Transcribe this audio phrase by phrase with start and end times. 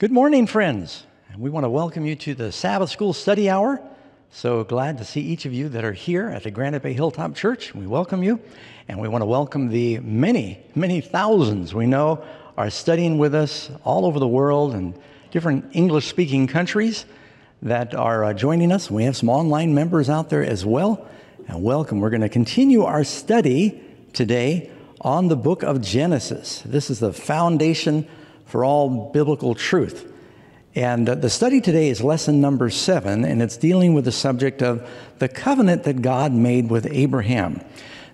[0.00, 1.04] Good morning, friends.
[1.30, 3.82] And we want to welcome you to the Sabbath School Study Hour.
[4.30, 7.34] So glad to see each of you that are here at the Granite Bay Hilltop
[7.34, 7.74] Church.
[7.74, 8.40] We welcome you,
[8.88, 12.24] and we want to welcome the many, many thousands we know
[12.56, 14.98] are studying with us all over the world and
[15.32, 17.04] different English speaking countries
[17.60, 18.90] that are uh, joining us.
[18.90, 21.06] We have some online members out there as well.
[21.46, 22.00] And welcome.
[22.00, 24.70] We're going to continue our study today
[25.02, 26.62] on the book of Genesis.
[26.64, 28.08] This is the foundation
[28.50, 30.12] for all biblical truth.
[30.74, 34.62] And uh, the study today is lesson number seven, and it's dealing with the subject
[34.62, 37.60] of the covenant that God made with Abraham.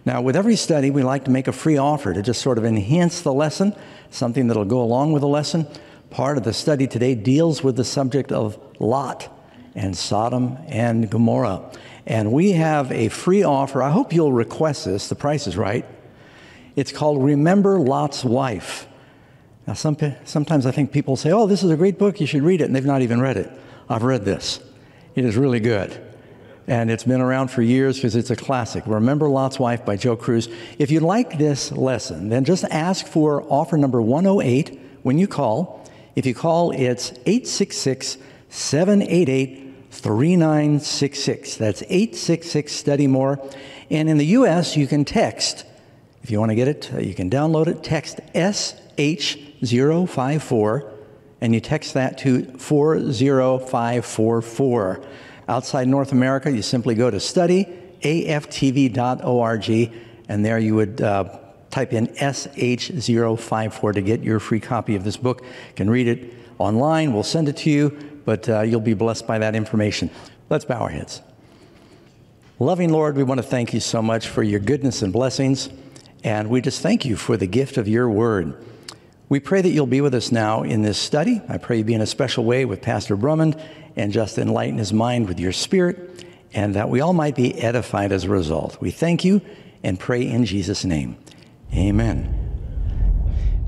[0.05, 2.65] Now, with every study, we like to make a free offer to just sort of
[2.65, 3.75] enhance the lesson,
[4.11, 5.67] something that'll go along with the lesson.
[6.11, 9.29] Part of the study today deals with the subject of Lot
[9.75, 11.71] and Sodom and Gomorrah.
[12.07, 13.83] And we have a free offer.
[13.83, 15.09] I hope you'll request this.
[15.09, 15.85] The price is right.
[16.77, 18.87] It's called Remember Lot's Wife.
[19.67, 22.43] Now, some, sometimes I think people say, oh, this is a great book, you should
[22.43, 23.51] read it, and they've not even read it.
[23.89, 24.61] I've read this.
[25.15, 26.01] It is really good.
[26.69, 28.85] And it's been around for years because it's a classic.
[28.87, 30.49] Remember Lot's Wife by Joe Crews.
[30.79, 35.85] If you like this lesson, then just ask for offer number 108 when you call.
[36.17, 41.57] If you call, it's 866 788 3966.
[41.57, 43.39] That's 866 Study More.
[43.91, 45.65] And in the U.S., you can text.
[46.23, 47.85] If you want to get it, uh, you can download it.
[47.85, 50.93] Text SH 054
[51.41, 55.01] and you text that to 40544.
[55.49, 59.93] Outside North America, you simply go to studyaftv.org
[60.29, 61.39] and there you would uh,
[61.71, 65.43] type in SH054 to get your free copy of this book.
[65.43, 69.25] You can read it online, we'll send it to you, but uh, you'll be blessed
[69.27, 70.11] by that information.
[70.49, 71.21] Let's bow our heads.
[72.59, 75.69] Loving Lord, we want to thank you so much for your goodness and blessings,
[76.25, 78.57] and we just thank you for the gift of your word.
[79.29, 81.43] We pray that you'll be with us now in this study.
[81.49, 83.61] I pray you be in a special way with Pastor Brummund
[83.97, 88.13] and just enlighten his mind with your spirit, and that we all might be edified
[88.13, 88.81] as a result.
[88.81, 89.41] We thank you
[89.83, 91.17] and pray in Jesus' name.
[91.75, 92.47] Amen.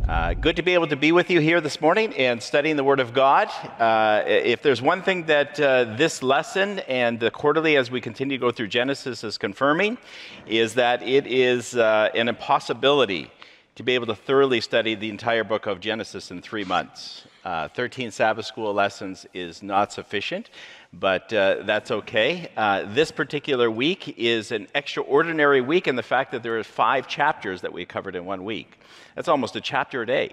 [0.08, 2.84] Uh, good to be able to be with you here this morning and studying the
[2.84, 3.48] Word of God.
[3.80, 8.38] Uh, if there's one thing that uh, this lesson and the quarterly as we continue
[8.38, 9.98] to go through Genesis is confirming,
[10.46, 13.28] is that it is uh, an impossibility
[13.78, 17.24] to be able to thoroughly study the entire book of Genesis in three months.
[17.44, 20.50] Uh, 13 Sabbath school lessons is not sufficient,
[20.92, 22.50] but uh, that's okay.
[22.56, 27.06] Uh, this particular week is an extraordinary week in the fact that there are five
[27.06, 28.80] chapters that we covered in one week.
[29.14, 30.32] That's almost a chapter a day.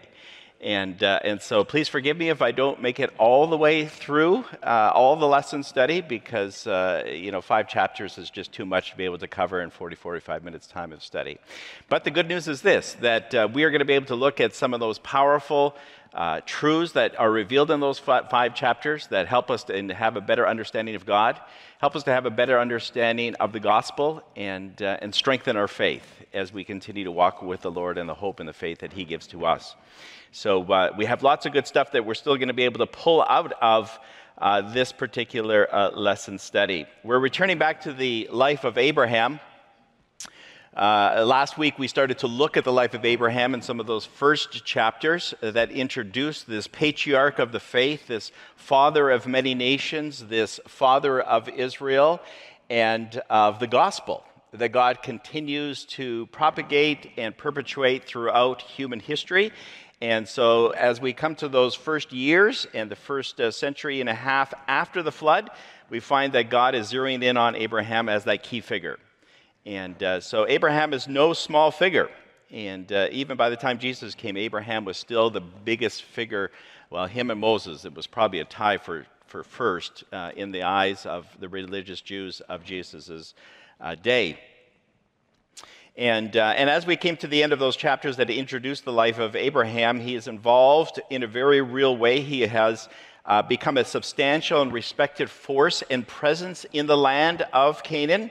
[0.65, 3.85] And, uh, and so please forgive me if I don't make it all the way
[3.85, 8.65] through uh, all the lesson study because, uh, you know, five chapters is just too
[8.65, 11.37] much to be able to cover in 40, 45 minutes time of study.
[11.87, 14.15] But the good news is this, that uh, we are going to be able to
[14.15, 15.75] look at some of those powerful
[16.15, 20.21] uh, truths that are revealed in those five chapters that help us to have a
[20.21, 21.39] better understanding of God,
[21.79, 25.67] help us to have a better understanding of the gospel, and, uh, and strengthen our
[25.67, 28.79] faith as we continue to walk with the Lord and the hope and the faith
[28.79, 29.75] that He gives to us.
[30.31, 32.79] So uh, we have lots of good stuff that we're still going to be able
[32.79, 33.97] to pull out of
[34.37, 36.85] uh, this particular uh, lesson study.
[37.03, 39.39] We're returning back to the life of Abraham.
[40.75, 43.87] Uh, last week, we started to look at the life of Abraham and some of
[43.87, 50.25] those first chapters that introduce this patriarch of the faith, this father of many nations,
[50.27, 52.19] this father of Israel,
[52.69, 59.51] and of the gospel that God continues to propagate and perpetuate throughout human history
[60.01, 64.09] and so, as we come to those first years and the first uh, century and
[64.09, 65.49] a half after the flood,
[65.89, 68.99] we find that God is zeroing in on Abraham as that key figure.
[69.65, 72.09] And uh, so, Abraham is no small figure.
[72.51, 76.51] And uh, even by the time Jesus came, Abraham was still the biggest figure.
[76.91, 80.63] Well, him and Moses, it was probably a tie for, for first uh, in the
[80.63, 83.33] eyes of the religious Jews of Jesus'
[83.81, 84.39] uh, day.
[85.97, 88.93] And, uh, and as we came to the end of those chapters that introduced the
[88.93, 92.19] life of Abraham, he is involved in a very real way.
[92.19, 92.87] He has
[93.25, 98.29] uh, become a substantial and respected force and presence in the land of Canaan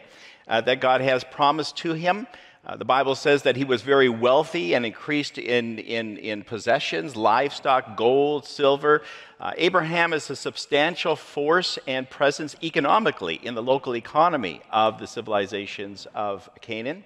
[0.48, 2.26] uh, that God has promised to him.
[2.66, 7.14] Uh, the Bible says that he was very wealthy and increased in, in, in possessions,
[7.14, 9.02] livestock, gold, silver.
[9.38, 15.06] Uh, Abraham is a substantial force and presence economically in the local economy of the
[15.06, 17.04] civilizations of Canaan.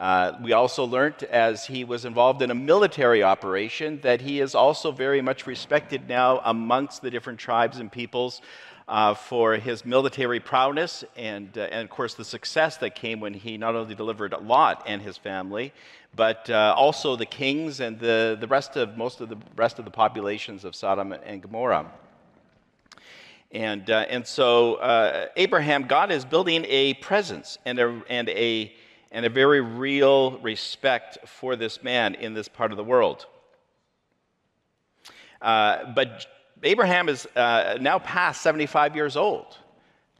[0.00, 4.54] Uh, we also learned as he was involved in a military operation that he is
[4.54, 8.40] also very much respected now amongst the different tribes and peoples
[8.90, 13.32] uh, for his military prowess and, uh, and, of course, the success that came when
[13.32, 15.72] he not only delivered Lot and his family,
[16.16, 19.84] but uh, also the kings and the, the rest of most of the rest of
[19.84, 21.88] the populations of Sodom and Gomorrah.
[23.52, 28.72] And, uh, and so uh, Abraham, God is building a presence and a, and, a,
[29.12, 33.26] and a very real respect for this man in this part of the world.
[35.40, 36.26] Uh, but
[36.62, 39.56] Abraham is uh, now past 75 years old.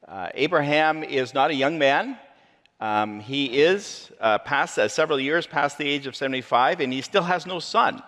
[0.09, 2.17] Uh, Abraham is not a young man.
[2.81, 7.03] Um, he is uh, past uh, several years past the age of 75, and he
[7.03, 8.03] still has no son.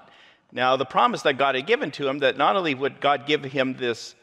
[0.50, 3.44] Now, the promise that God had given to him that not only would God give
[3.44, 4.14] him this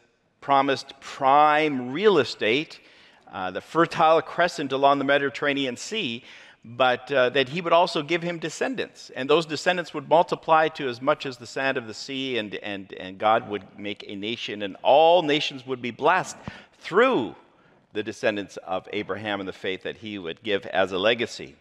[0.42, 2.80] promised prime real estate,
[3.32, 6.24] uh, the fertile crescent along the Mediterranean Sea,
[6.64, 9.12] but uh, that he would also give him descendants.
[9.16, 12.56] And those descendants would multiply to as much as the sand of the sea, and,
[12.56, 16.38] and, and God would make a nation, and all nations would be blessed
[16.80, 17.36] through
[17.94, 21.56] the descendants of Abraham and the faith that he would give as a legacy.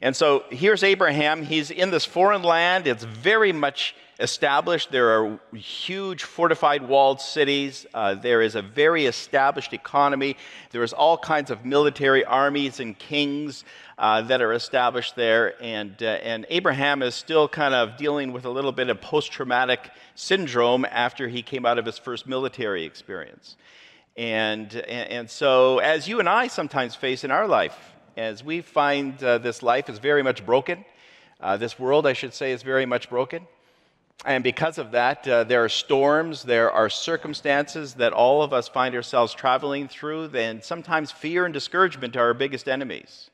[0.00, 1.42] And so here's Abraham.
[1.42, 2.86] He's in this foreign land.
[2.86, 4.90] It's very much established.
[4.90, 7.86] There are huge fortified walled cities.
[7.94, 10.36] Uh, there is a very established economy.
[10.70, 13.64] There is all kinds of military armies and kings
[13.96, 15.54] uh, that are established there.
[15.62, 19.30] And, uh, and Abraham is still kind of dealing with a little bit of post
[19.30, 23.56] traumatic syndrome after he came out of his first military experience.
[24.16, 27.76] And, and, and so, as you and I sometimes face in our life,
[28.16, 30.84] as we find uh, this life is very much broken,
[31.40, 33.46] uh, this world, I should say, is very much broken.
[34.24, 38.66] And because of that, uh, there are storms, there are circumstances that all of us
[38.66, 43.30] find ourselves traveling through, and sometimes fear and discouragement are our biggest enemies.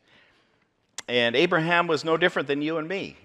[1.08, 3.16] And Abraham was no different than you and me.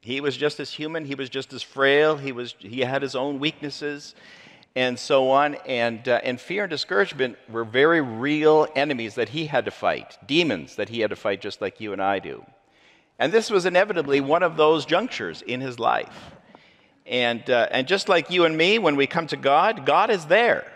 [0.00, 3.14] He was just as human, he was just as frail, he, was, he had his
[3.14, 4.14] own weaknesses,
[4.74, 5.56] and so on.
[5.66, 10.16] And, uh, and fear and discouragement were very real enemies that he had to fight,
[10.26, 12.42] demons that he had to fight just like you and I do.
[13.20, 16.32] And this was inevitably one of those junctures in his life.
[17.04, 20.24] And, uh, and just like you and me, when we come to God, God is
[20.24, 20.66] there.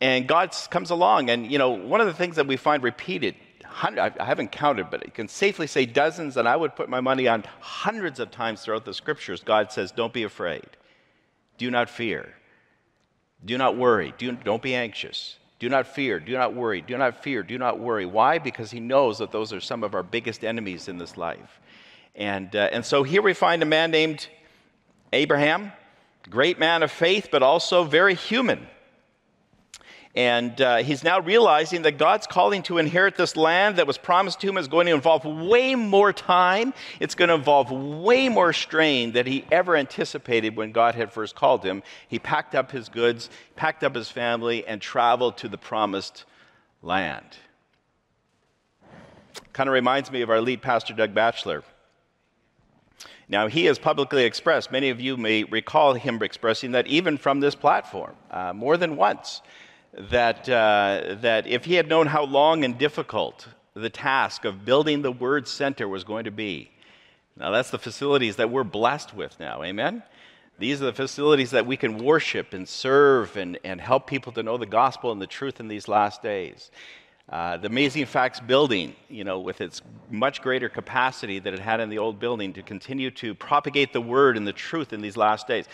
[0.00, 1.28] And God comes along.
[1.28, 3.34] And, you know, one of the things that we find repeated,
[3.82, 7.26] I haven't counted, but I can safely say dozens, and I would put my money
[7.26, 10.68] on hundreds of times throughout the scriptures, God says, Don't be afraid.
[11.58, 12.32] Do not fear.
[13.44, 14.14] Do not worry.
[14.18, 15.36] Do, don't be anxious.
[15.58, 18.04] Do not fear, do not worry, do not fear, do not worry.
[18.04, 18.38] Why?
[18.38, 21.60] Because he knows that those are some of our biggest enemies in this life.
[22.14, 24.28] And, uh, and so here we find a man named
[25.12, 25.72] Abraham,
[26.28, 28.66] great man of faith, but also very human.
[30.16, 34.40] And uh, he's now realizing that God's calling to inherit this land that was promised
[34.40, 36.72] to him is going to involve way more time.
[37.00, 41.34] It's going to involve way more strain than he ever anticipated when God had first
[41.34, 41.82] called him.
[42.08, 46.24] He packed up his goods, packed up his family, and traveled to the promised
[46.80, 47.36] land.
[49.52, 51.62] Kind of reminds me of our lead pastor, Doug Batchelor.
[53.28, 57.40] Now, he has publicly expressed, many of you may recall him expressing that even from
[57.40, 59.42] this platform, uh, more than once
[59.96, 65.02] that, uh, that if he had known how long and difficult the task of building
[65.02, 66.70] the Word Center was going to be,
[67.36, 70.02] now that's the facilities that we're blessed with now, amen?
[70.58, 74.42] These are the facilities that we can worship and serve and, and help people to
[74.42, 76.70] know the gospel and the truth in these last days.
[77.28, 81.80] Uh, the Amazing Facts building, you know, with its much greater capacity that it had
[81.80, 85.16] in the old building to continue to propagate the word and the truth in these
[85.16, 85.66] last days.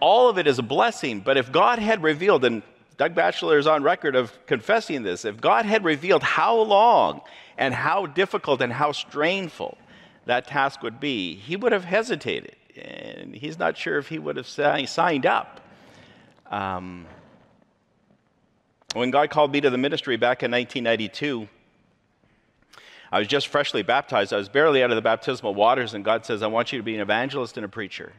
[0.00, 2.62] All of it is a blessing, but if God had revealed, and
[3.00, 5.24] Doug Batchelor is on record of confessing this.
[5.24, 7.22] If God had revealed how long
[7.56, 9.78] and how difficult and how strainful
[10.26, 12.56] that task would be, he would have hesitated.
[12.76, 15.62] And he's not sure if he would have signed up.
[16.50, 17.06] Um,
[18.92, 21.48] when God called me to the ministry back in 1992,
[23.10, 24.34] I was just freshly baptized.
[24.34, 26.82] I was barely out of the baptismal waters, and God says, I want you to
[26.82, 28.12] be an evangelist and a preacher.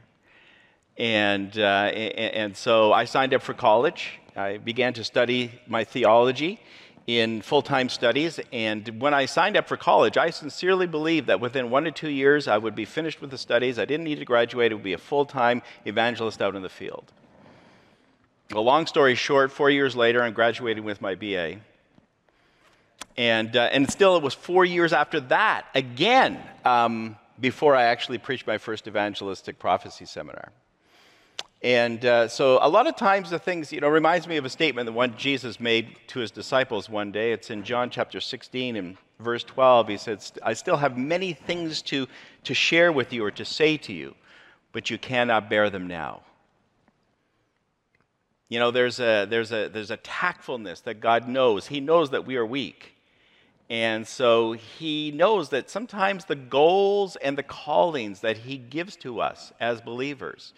[0.98, 4.21] And, uh, and, and so I signed up for college.
[4.36, 6.60] I began to study my theology
[7.08, 8.40] in full time studies.
[8.54, 12.10] And when I signed up for college, I sincerely believed that within one to two
[12.10, 13.80] years I would be finished with the studies.
[13.80, 16.70] I didn't need to graduate, it would be a full time evangelist out in the
[16.70, 17.12] field.
[18.52, 21.58] Well, long story short, four years later, I'm graduating with my BA.
[23.18, 28.18] And, uh, and still, it was four years after that, again, um, before I actually
[28.18, 30.52] preached my first evangelistic prophecy seminar.
[31.63, 34.50] And uh, so a lot of times the things, you know, reminds me of a
[34.50, 37.34] statement that one Jesus made to his disciples one day.
[37.34, 39.88] It's in John chapter 16 and verse 12.
[39.89, 42.08] He says, I still have many things to,
[42.46, 44.15] to share with you or to say to you,
[44.72, 46.22] but you cannot bear them now.
[48.50, 51.68] You know, there's a, there's, a, there's a tactfulness that God knows.
[51.68, 52.94] He knows that we are weak.
[53.70, 59.22] And so he knows that sometimes the goals and the callings that he gives to
[59.22, 60.53] us as believers,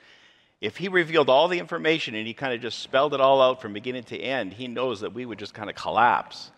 [0.63, 3.61] if he revealed all the information and he kind of just spelled it all out
[3.61, 6.51] from beginning to end, he knows that we would just kind of collapse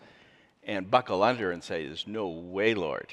[0.62, 3.12] and buckle under and say, There's no way, Lord.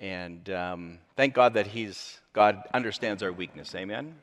[0.00, 3.72] And um, thank God that he's, God understands our weakness.
[3.76, 4.16] Amen?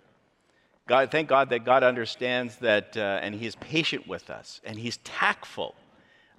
[0.89, 4.97] God, thank God that God understands that, uh, and He's patient with us, and He's
[4.97, 5.73] tactful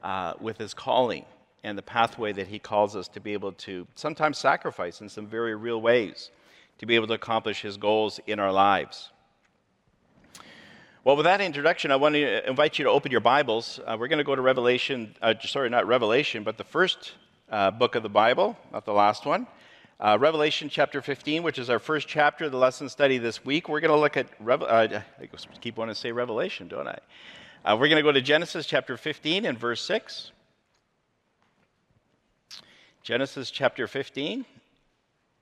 [0.02, 1.24] uh, with His calling
[1.64, 5.26] and the pathway that He calls us to be able to sometimes sacrifice in some
[5.26, 6.30] very real ways
[6.78, 9.10] to be able to accomplish His goals in our lives.
[11.04, 13.78] Well, with that introduction, I want to invite you to open your Bibles.
[13.86, 17.12] Uh, we're going to go to Revelation, uh, sorry, not Revelation, but the first
[17.48, 19.46] uh, book of the Bible, not the last one.
[20.00, 23.68] Uh, Revelation chapter 15, which is our first chapter of the lesson study this week.
[23.68, 25.28] We're going to look at, Revel- uh, I
[25.60, 26.98] keep wanting to say Revelation, don't I?
[27.64, 30.32] Uh, we're going to go to Genesis chapter 15 and verse 6.
[33.04, 34.44] Genesis chapter 15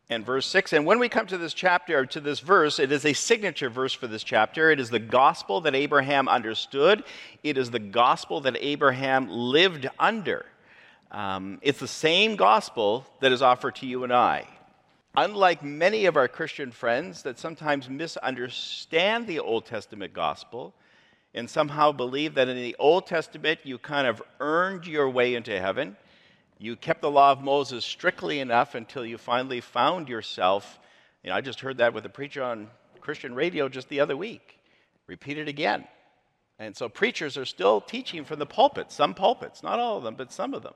[0.09, 0.73] and verse 6.
[0.73, 3.93] And when we come to this chapter, to this verse, it is a signature verse
[3.93, 4.71] for this chapter.
[4.71, 7.05] It is the gospel that Abraham understood,
[7.43, 10.47] it is the gospel that Abraham lived under.
[11.11, 14.47] Um, it's the same gospel that is offered to you and I.
[15.17, 20.75] Unlike many of our Christian friends that sometimes misunderstand the Old Testament gospel
[21.33, 25.59] and somehow believe that in the Old Testament you kind of earned your way into
[25.59, 25.97] heaven,
[26.59, 30.79] you kept the law of Moses strictly enough until you finally found yourself.
[31.23, 32.69] You know, I just heard that with a preacher on
[33.01, 34.59] Christian radio just the other week.
[35.07, 35.87] Repeat it again.
[36.59, 40.15] And so preachers are still teaching from the pulpit, some pulpits, not all of them,
[40.15, 40.75] but some of them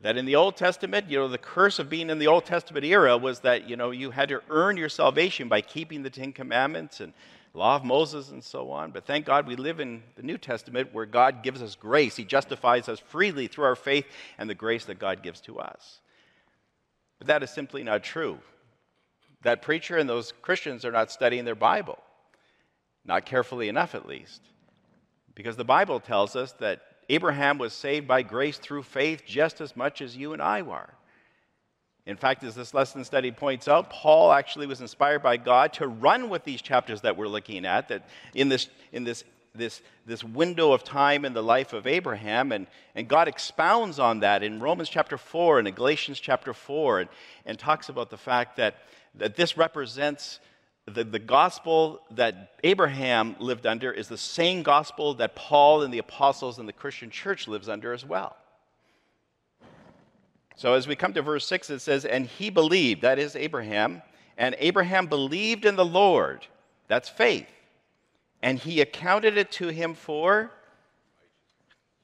[0.00, 2.84] that in the Old Testament, you know, the curse of being in the Old Testament
[2.84, 6.32] era was that, you know, you had to earn your salvation by keeping the Ten
[6.32, 7.12] Commandments and
[7.58, 8.92] law of Moses and so on.
[8.92, 12.16] But thank God we live in the New Testament where God gives us grace.
[12.16, 14.06] He justifies us freely through our faith
[14.38, 16.00] and the grace that God gives to us.
[17.18, 18.38] But that is simply not true.
[19.42, 21.98] That preacher and those Christians are not studying their Bible,
[23.04, 24.40] not carefully enough at least.
[25.34, 29.76] Because the Bible tells us that Abraham was saved by grace through faith just as
[29.76, 30.90] much as you and I were.
[32.08, 35.86] In fact, as this lesson study points out, Paul actually was inspired by God to
[35.86, 39.24] run with these chapters that we're looking at, that in this, in this,
[39.54, 44.20] this, this window of time in the life of Abraham, and, and God expounds on
[44.20, 47.10] that in Romans chapter 4 and in Galatians chapter 4, and,
[47.44, 48.76] and talks about the fact that,
[49.14, 50.40] that this represents
[50.86, 55.98] the, the gospel that Abraham lived under is the same gospel that Paul and the
[55.98, 58.34] apostles and the Christian church lives under as well.
[60.58, 64.02] So as we come to verse 6, it says, And he believed, that is Abraham,
[64.36, 66.44] and Abraham believed in the Lord,
[66.88, 67.46] that's faith,
[68.42, 70.50] and he accounted it to him for,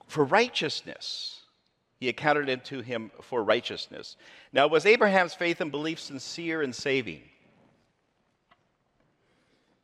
[0.06, 1.40] for righteousness.
[1.98, 4.16] He accounted it to him for righteousness.
[4.52, 7.22] Now, was Abraham's faith and belief sincere and saving?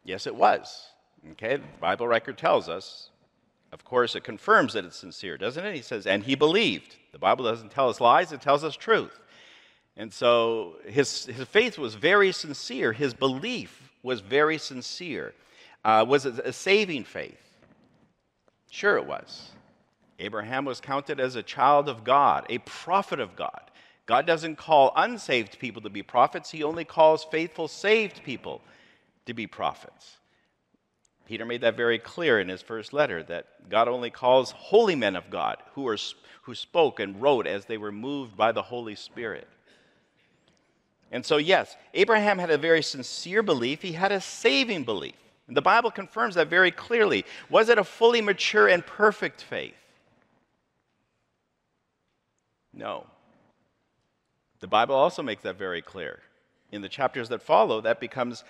[0.05, 0.91] Yes, it was.
[1.33, 3.11] Okay, the Bible record tells us.
[3.73, 5.75] Of course, it confirms that it's sincere, doesn't it?
[5.75, 6.97] He says, and he believed.
[7.12, 9.19] The Bible doesn't tell us lies, it tells us truth.
[9.97, 12.93] And so his, his faith was very sincere.
[12.93, 15.35] His belief was very sincere.
[15.85, 17.38] Uh, was it a saving faith?
[18.71, 19.50] Sure, it was.
[20.19, 23.62] Abraham was counted as a child of God, a prophet of God.
[24.07, 28.61] God doesn't call unsaved people to be prophets, He only calls faithful, saved people
[29.26, 30.19] to be prophets.
[31.26, 35.14] Peter made that very clear in his first letter that God only calls holy men
[35.14, 35.97] of God who, are,
[36.43, 39.47] who spoke and wrote as they were moved by the Holy Spirit.
[41.13, 45.15] And so, yes, Abraham had a very sincere belief, he had a saving belief.
[45.49, 47.25] And the Bible confirms that very clearly.
[47.49, 49.75] Was it a fully mature and perfect faith?
[52.73, 53.07] No.
[54.61, 56.21] The Bible also makes that very clear.
[56.71, 58.45] In the chapters that follow, that becomes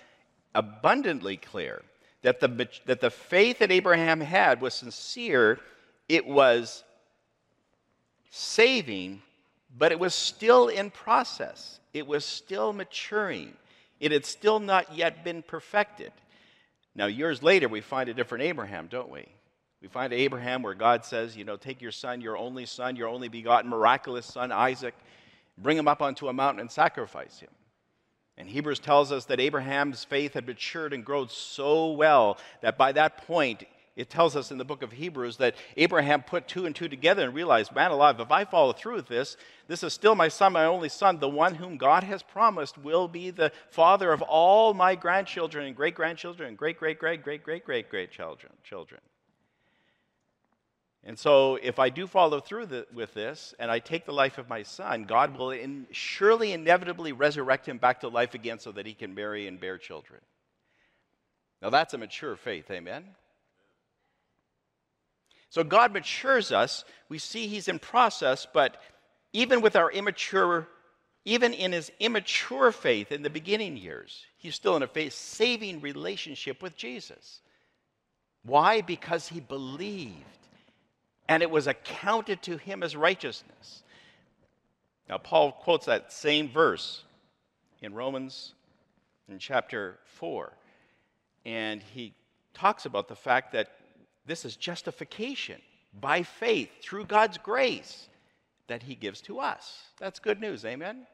[0.53, 1.81] abundantly clear
[2.21, 5.59] that the, that the faith that Abraham had was sincere,
[6.07, 6.83] it was
[8.31, 9.21] saving,
[9.77, 11.79] but it was still in process.
[11.93, 13.53] It was still maturing.
[13.99, 16.11] It had still not yet been perfected.
[16.95, 19.27] Now, years later, we find a different Abraham, don't we?
[19.81, 23.07] We find Abraham where God says, you know, take your son, your only son, your
[23.07, 24.95] only begotten, miraculous son, Isaac,
[25.57, 27.49] bring him up onto a mountain and sacrifice him.
[28.37, 32.91] And Hebrews tells us that Abraham's faith had matured and grown so well that by
[32.93, 33.63] that point,
[33.95, 37.25] it tells us in the book of Hebrews that Abraham put two and two together
[37.25, 39.35] and realized, man alive, if I follow through with this,
[39.67, 43.09] this is still my son, my only son, the one whom God has promised will
[43.09, 47.43] be the father of all my grandchildren and great grandchildren and great, great, great, great,
[47.43, 48.53] great, great, great children.
[48.63, 49.01] children.
[51.03, 54.37] And so, if I do follow through the, with this and I take the life
[54.37, 58.71] of my son, God will in, surely inevitably resurrect him back to life again so
[58.73, 60.21] that he can marry and bear children.
[61.59, 63.03] Now, that's a mature faith, amen?
[65.51, 66.85] So, God matures us.
[67.09, 68.81] We see he's in process, but
[69.33, 70.67] even with our immature,
[71.25, 75.81] even in his immature faith in the beginning years, he's still in a faith saving
[75.81, 77.41] relationship with Jesus.
[78.43, 78.79] Why?
[78.79, 80.15] Because he believed
[81.27, 83.83] and it was accounted to him as righteousness.
[85.09, 87.03] Now, Paul quotes that same verse
[87.81, 88.53] in Romans
[89.27, 90.53] in chapter 4,
[91.45, 92.13] and he
[92.53, 93.67] talks about the fact that
[94.25, 95.61] this is justification
[95.99, 98.07] by faith through God's grace
[98.67, 99.81] that he gives to us.
[99.99, 101.05] That's good news, amen?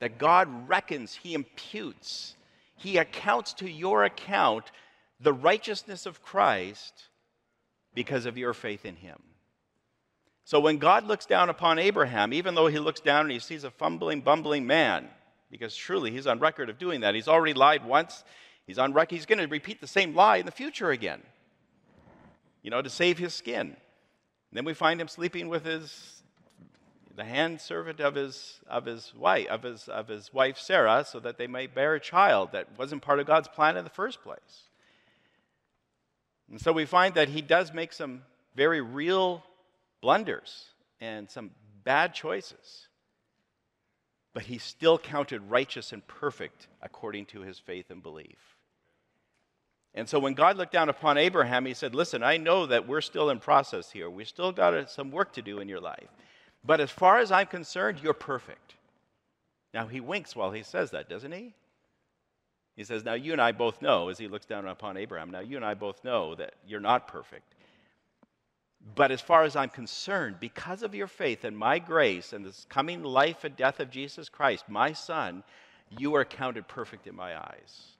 [0.00, 2.36] That God reckons, he imputes,
[2.76, 4.70] he accounts to your account
[5.20, 6.94] the righteousness of Christ
[7.94, 9.18] because of your faith in him.
[10.44, 13.64] So when God looks down upon Abraham, even though he looks down and he sees
[13.64, 15.08] a fumbling, bumbling man,
[15.50, 17.14] because truly he's on record of doing that.
[17.14, 18.24] He's already lied once.
[18.66, 19.14] He's on record.
[19.14, 21.22] He's going to repeat the same lie in the future again,
[22.66, 23.60] you know, to save his skin.
[23.60, 23.76] And
[24.52, 26.24] then we find him sleeping with his,
[27.14, 31.20] the hand servant of his, of his wife, of his, of his wife Sarah, so
[31.20, 34.20] that they might bear a child that wasn't part of God's plan in the first
[34.20, 34.64] place.
[36.50, 38.22] And so we find that he does make some
[38.56, 39.44] very real
[40.00, 40.64] blunders
[41.00, 41.52] and some
[41.84, 42.88] bad choices.
[44.34, 48.55] But he's still counted righteous and perfect according to his faith and belief.
[49.96, 53.00] And so when God looked down upon Abraham, he said, Listen, I know that we're
[53.00, 54.10] still in process here.
[54.10, 56.08] We still got uh, some work to do in your life.
[56.62, 58.74] But as far as I'm concerned, you're perfect.
[59.72, 61.54] Now, he winks while he says that, doesn't he?
[62.76, 65.40] He says, Now you and I both know, as he looks down upon Abraham, now
[65.40, 67.54] you and I both know that you're not perfect.
[68.94, 72.66] But as far as I'm concerned, because of your faith and my grace and this
[72.68, 75.42] coming life and death of Jesus Christ, my son,
[75.98, 77.96] you are counted perfect in my eyes.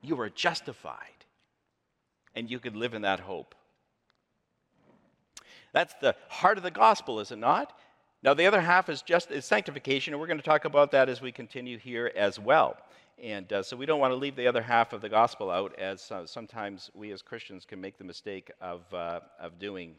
[0.00, 1.23] You are justified.
[2.34, 3.54] And you can live in that hope.
[5.72, 7.76] That's the heart of the gospel, is it not?
[8.22, 11.08] Now, the other half is just is sanctification, and we're going to talk about that
[11.08, 12.76] as we continue here as well.
[13.22, 15.78] And uh, so we don't want to leave the other half of the gospel out,
[15.78, 19.94] as uh, sometimes we as Christians can make the mistake of, uh, of doing.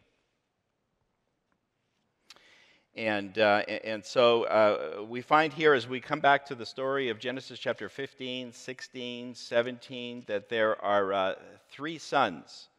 [2.96, 7.10] And, uh, and so uh, we find here, as we come back to the story
[7.10, 11.36] of Genesis chapter 15, 16, 17, that there are uh,
[11.70, 12.70] three sons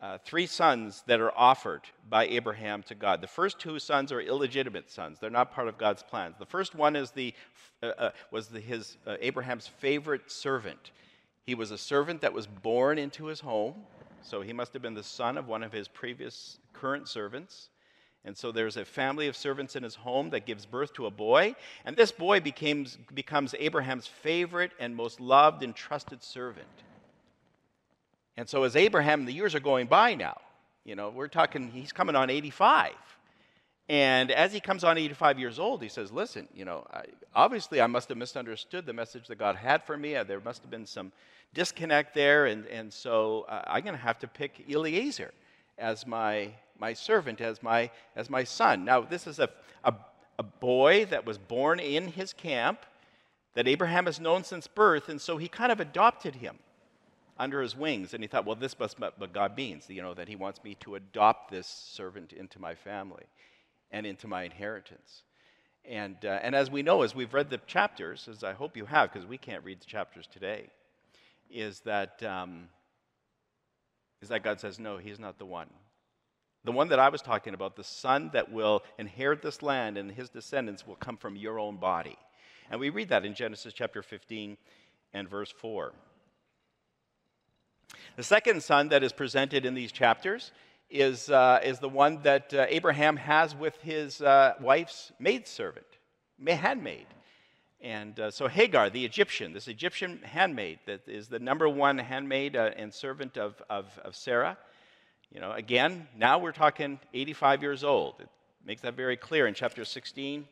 [0.00, 3.20] uh, three sons that are offered by Abraham to God.
[3.20, 6.36] The first two sons are illegitimate sons; they're not part of God's plans.
[6.38, 7.34] The first one is the
[7.82, 10.92] uh, uh, was the, his Abraham's favorite servant.
[11.44, 13.74] He was a servant that was born into his home,
[14.22, 17.70] so he must have been the son of one of his previous current servants.
[18.28, 21.10] And so there's a family of servants in his home that gives birth to a
[21.10, 21.54] boy,
[21.86, 26.66] and this boy becomes, becomes Abraham's favorite and most loved and trusted servant.
[28.36, 30.36] And so, as Abraham, the years are going by now.
[30.84, 32.92] You know, we're talking, he's coming on 85.
[33.88, 37.80] And as he comes on 85 years old, he says, Listen, you know, I, obviously
[37.80, 40.16] I must have misunderstood the message that God had for me.
[40.16, 41.12] Uh, there must have been some
[41.54, 42.44] disconnect there.
[42.44, 45.32] And, and so uh, I'm going to have to pick Eliezer
[45.78, 48.84] as my, my servant, as my, as my son.
[48.84, 49.48] Now, this is a,
[49.84, 49.94] a,
[50.38, 52.80] a boy that was born in his camp
[53.54, 55.08] that Abraham has known since birth.
[55.08, 56.58] And so he kind of adopted him
[57.38, 58.14] under his wings.
[58.14, 60.62] And he thought, well, this must be what God means, you know, that he wants
[60.62, 63.24] me to adopt this servant into my family
[63.90, 65.22] and into my inheritance.
[65.84, 68.84] And, uh, and as we know, as we've read the chapters, as I hope you
[68.84, 70.68] have, because we can't read the chapters today,
[71.50, 72.68] is that, um,
[74.20, 75.68] is that God says, no, he's not the one.
[76.68, 80.12] The one that I was talking about, the son that will inherit this land and
[80.12, 82.18] his descendants will come from your own body.
[82.70, 84.58] And we read that in Genesis chapter 15
[85.14, 85.94] and verse 4.
[88.16, 90.52] The second son that is presented in these chapters
[90.90, 95.86] is, uh, is the one that uh, Abraham has with his uh, wife's maidservant,
[96.46, 97.06] handmaid.
[97.80, 102.56] And uh, so Hagar, the Egyptian, this Egyptian handmaid that is the number one handmaid
[102.56, 104.58] uh, and servant of, of, of Sarah.
[105.32, 108.14] You know, again, now we're talking 85 years old.
[108.20, 108.28] It
[108.64, 110.46] makes that very clear in chapter 16.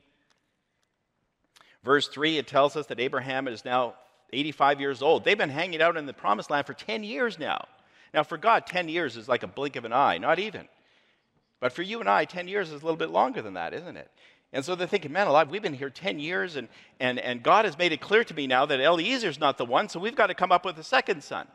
[1.82, 3.94] Verse 3, it tells us that Abraham is now
[4.32, 5.24] 85 years old.
[5.24, 7.66] They've been hanging out in the promised land for 10 years now.
[8.12, 10.68] Now, for God, 10 years is like a blink of an eye, not even.
[11.60, 13.96] But for you and I, 10 years is a little bit longer than that, isn't
[13.96, 14.10] it?
[14.52, 16.68] And so they're thinking, man alive, we've been here 10 years, and,
[17.00, 19.88] and, and God has made it clear to me now that Eliezer's not the one,
[19.88, 21.46] so we've got to come up with a second son.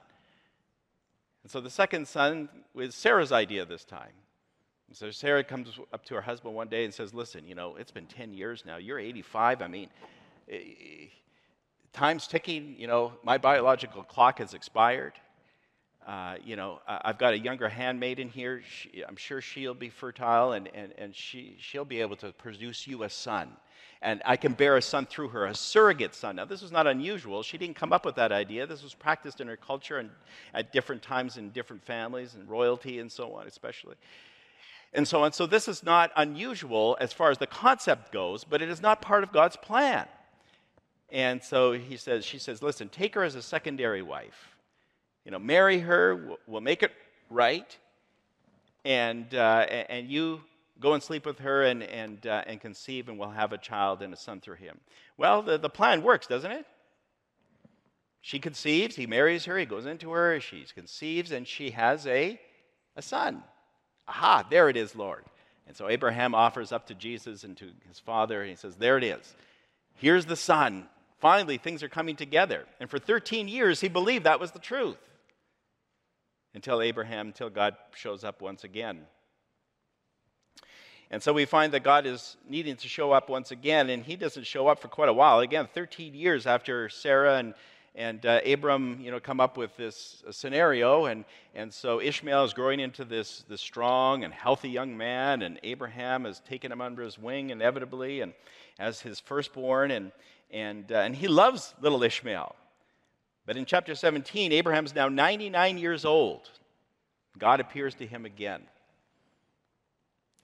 [1.43, 4.13] And so the second son was Sarah's idea this time.
[4.87, 7.75] And so Sarah comes up to her husband one day and says, Listen, you know,
[7.77, 8.77] it's been 10 years now.
[8.77, 9.61] You're 85.
[9.61, 9.89] I mean,
[10.49, 11.07] eh,
[11.93, 12.75] time's ticking.
[12.77, 15.13] You know, my biological clock has expired.
[16.05, 18.61] Uh, you know, I've got a younger handmaid in here.
[18.67, 22.87] She, I'm sure she'll be fertile and, and, and she, she'll be able to produce
[22.87, 23.49] you a son.
[24.01, 26.37] And I can bear a son through her, a surrogate son.
[26.37, 27.43] Now, this was not unusual.
[27.43, 28.65] She didn't come up with that idea.
[28.65, 30.09] This was practiced in her culture and
[30.55, 33.95] at different times in different families and royalty and so on, especially.
[34.93, 35.33] And so on.
[35.33, 39.03] So, this is not unusual as far as the concept goes, but it is not
[39.03, 40.07] part of God's plan.
[41.11, 44.51] And so he says, she says, listen, take her as a secondary wife
[45.25, 46.91] you know, marry her, we'll make it
[47.29, 47.77] right,
[48.83, 50.41] and, uh, and you
[50.79, 54.01] go and sleep with her and, and, uh, and conceive, and we'll have a child
[54.01, 54.79] and a son through him.
[55.17, 56.65] Well, the, the plan works, doesn't it?
[58.21, 62.39] She conceives, he marries her, he goes into her, she conceives, and she has a,
[62.95, 63.43] a son.
[64.07, 65.23] Aha, there it is, Lord.
[65.67, 68.97] And so Abraham offers up to Jesus and to his father, and he says, There
[68.97, 69.35] it is.
[69.95, 70.87] Here's the son.
[71.19, 72.65] Finally, things are coming together.
[72.79, 74.97] And for 13 years, he believed that was the truth
[76.53, 79.01] until Abraham, until God shows up once again.
[81.11, 84.15] And so we find that God is needing to show up once again, and he
[84.15, 85.41] doesn't show up for quite a while.
[85.41, 87.53] Again, 13 years after Sarah and,
[87.95, 92.45] and uh, Abram, you know, come up with this uh, scenario, and, and so Ishmael
[92.45, 96.79] is growing into this, this strong and healthy young man, and Abraham has taken him
[96.79, 98.33] under his wing inevitably, and
[98.79, 100.13] as his firstborn, and,
[100.49, 102.55] and, uh, and he loves little Ishmael.
[103.45, 106.49] But in chapter 17, Abraham's now 99 years old.
[107.37, 108.61] God appears to him again.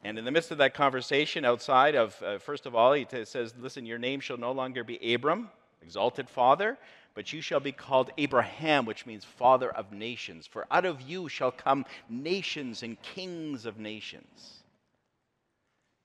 [0.04, 3.26] And in the midst of that conversation, outside of, uh, first of all, he t-
[3.26, 5.50] says, Listen, your name shall no longer be Abram,
[5.82, 6.78] exalted father,
[7.14, 10.48] but you shall be called Abraham, which means father of nations.
[10.48, 14.64] For out of you shall come nations and kings of nations.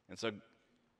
[0.08, 0.32] And so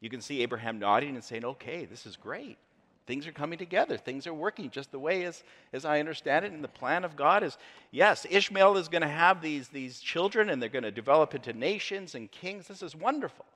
[0.00, 2.59] you can see Abraham nodding and saying, Okay, this is great
[3.06, 3.96] things are coming together.
[3.96, 6.52] Things are working just the way as, as I understand it.
[6.52, 7.58] And the plan of God is
[7.90, 11.52] yes, Ishmael is going to have these, these children and they're going to develop into
[11.52, 12.68] nations and kings.
[12.68, 13.46] This is wonderful.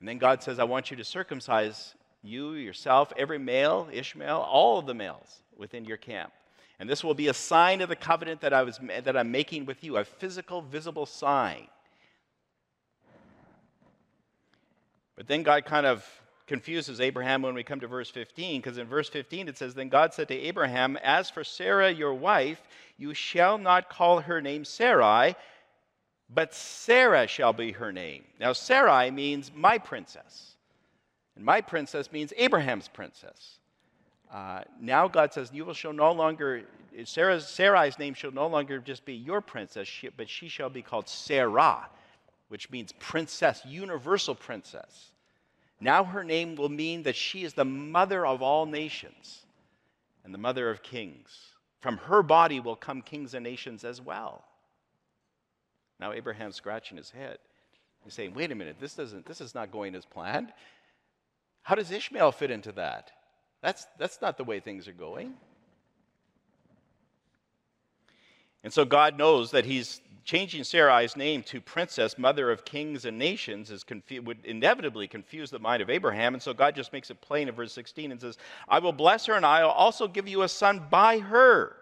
[0.00, 4.78] And then God says, I want you to circumcise you, yourself, every male, Ishmael, all
[4.78, 6.32] of the males within your camp.
[6.78, 9.66] And this will be a sign of the covenant that, I was, that I'm making
[9.66, 11.68] with you, a physical, visible sign.
[15.16, 16.04] But then God kind of
[16.46, 19.88] confuses Abraham when we come to verse 15, because in verse 15 it says, Then
[19.88, 22.62] God said to Abraham, As for Sarah, your wife,
[22.98, 25.34] you shall not call her name Sarai,
[26.28, 28.24] but Sarah shall be her name.
[28.38, 30.56] Now, Sarai means my princess,
[31.36, 33.58] and my princess means Abraham's princess.
[34.32, 36.62] Uh, now God says, You will shall no longer,
[37.04, 41.08] Sarah's, Sarai's name shall no longer just be your princess, but she shall be called
[41.08, 41.86] Sarah,
[42.48, 45.13] which means princess, universal princess.
[45.84, 49.44] Now her name will mean that she is the mother of all nations
[50.24, 51.28] and the mother of kings.
[51.80, 54.46] From her body will come kings and nations as well.
[56.00, 57.36] Now Abraham's scratching his head.
[58.02, 60.54] He's saying, wait a minute, this, doesn't, this is not going as planned.
[61.60, 63.10] How does Ishmael fit into that?
[63.60, 65.34] That's, that's not the way things are going.
[68.62, 73.18] And so God knows that he's changing Sarai's name to princess, mother of kings and
[73.18, 76.34] nations, is confu- would inevitably confuse the mind of Abraham.
[76.34, 79.26] And so God just makes it plain in verse 16 and says, I will bless
[79.26, 81.76] her, and I will also give you a son by her.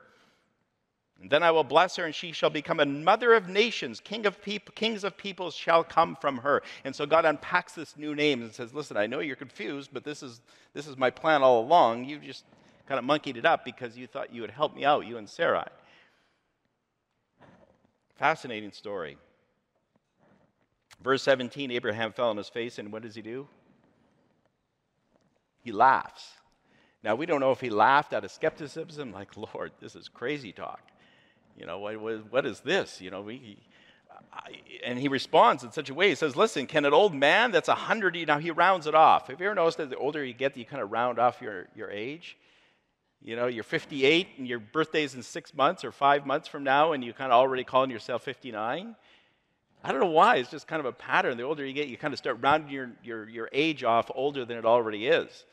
[1.21, 4.01] And then I will bless her, and she shall become a mother of nations.
[4.01, 6.63] King of peop- kings of peoples shall come from her.
[6.85, 10.03] And so God unpacks this new name and says, Listen, I know you're confused, but
[10.03, 10.41] this is,
[10.75, 12.07] this is my plan all along.
[12.07, 12.45] You just
[12.89, 15.29] kind of monkeyed it up because you thought you would help me out, you and
[15.29, 15.69] Sarai.
[18.23, 19.17] Fascinating story.
[21.03, 23.49] Verse 17 Abraham fell on his face, and what does he do?
[25.65, 26.31] He laughs.
[27.03, 30.53] Now, we don't know if he laughed out of skepticism, like, Lord, this is crazy
[30.53, 30.83] talk.
[31.59, 31.97] You know, what,
[32.31, 33.01] what is this?
[33.01, 33.59] You know, we,
[34.33, 34.53] I,
[34.85, 36.11] and he responds in such a way.
[36.11, 39.27] He says, Listen, can an old man that's 100, now he rounds it off.
[39.27, 41.67] Have you ever noticed that the older you get, you kind of round off your,
[41.75, 42.37] your age?
[43.25, 46.93] You know, you're 58 and your birthday's in six months or five months from now,
[46.93, 48.97] and you kind of already calling yourself 59.
[49.85, 50.37] I don't know why.
[50.37, 51.37] It's just kind of a pattern.
[51.37, 54.45] The older you get, you kind of start rounding your, your, your age off older
[54.45, 55.45] than it already is.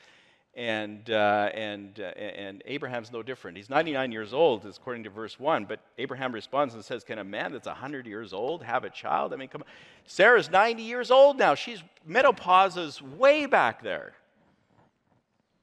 [0.55, 3.55] And, uh, and, uh, and Abraham's no different.
[3.55, 5.65] He's 99 years old, according to verse 1.
[5.65, 9.31] But Abraham responds and says, Can a man that's 100 years old have a child?
[9.31, 9.67] I mean, come on.
[10.05, 11.53] Sarah's 90 years old now.
[11.53, 14.13] She's menopause is way back there.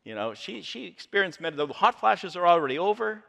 [0.07, 3.25] You know, she, she experienced med- the hot flashes are already over.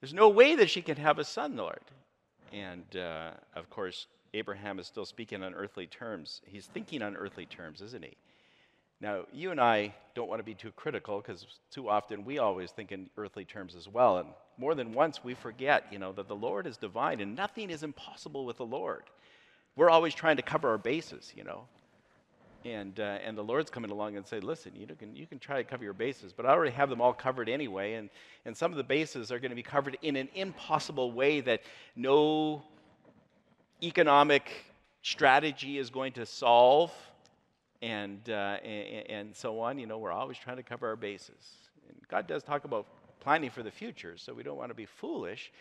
[0.00, 1.80] There's no way that she can have a son, Lord.
[2.52, 6.42] And uh, of course, Abraham is still speaking on earthly terms.
[6.44, 8.16] He's thinking on earthly terms, isn't he?
[9.00, 12.72] Now, you and I don't want to be too critical because too often we always
[12.72, 14.18] think in earthly terms as well.
[14.18, 17.70] And more than once we forget, you know, that the Lord is divine and nothing
[17.70, 19.04] is impossible with the Lord.
[19.76, 21.68] We're always trying to cover our bases, you know.
[22.66, 25.62] And, uh, and the Lord's coming along and say, listen, you can, you can try
[25.62, 27.94] to cover your bases, but I already have them all covered anyway.
[27.94, 28.10] And,
[28.44, 31.60] and some of the bases are going to be covered in an impossible way that
[31.94, 32.64] no
[33.84, 34.50] economic
[35.02, 36.92] strategy is going to solve
[37.82, 39.78] and, uh, and, and, so on.
[39.78, 41.68] You know, we're always trying to cover our bases.
[41.88, 42.86] And God does talk about
[43.20, 45.52] planning for the future, so we don't want to be foolish.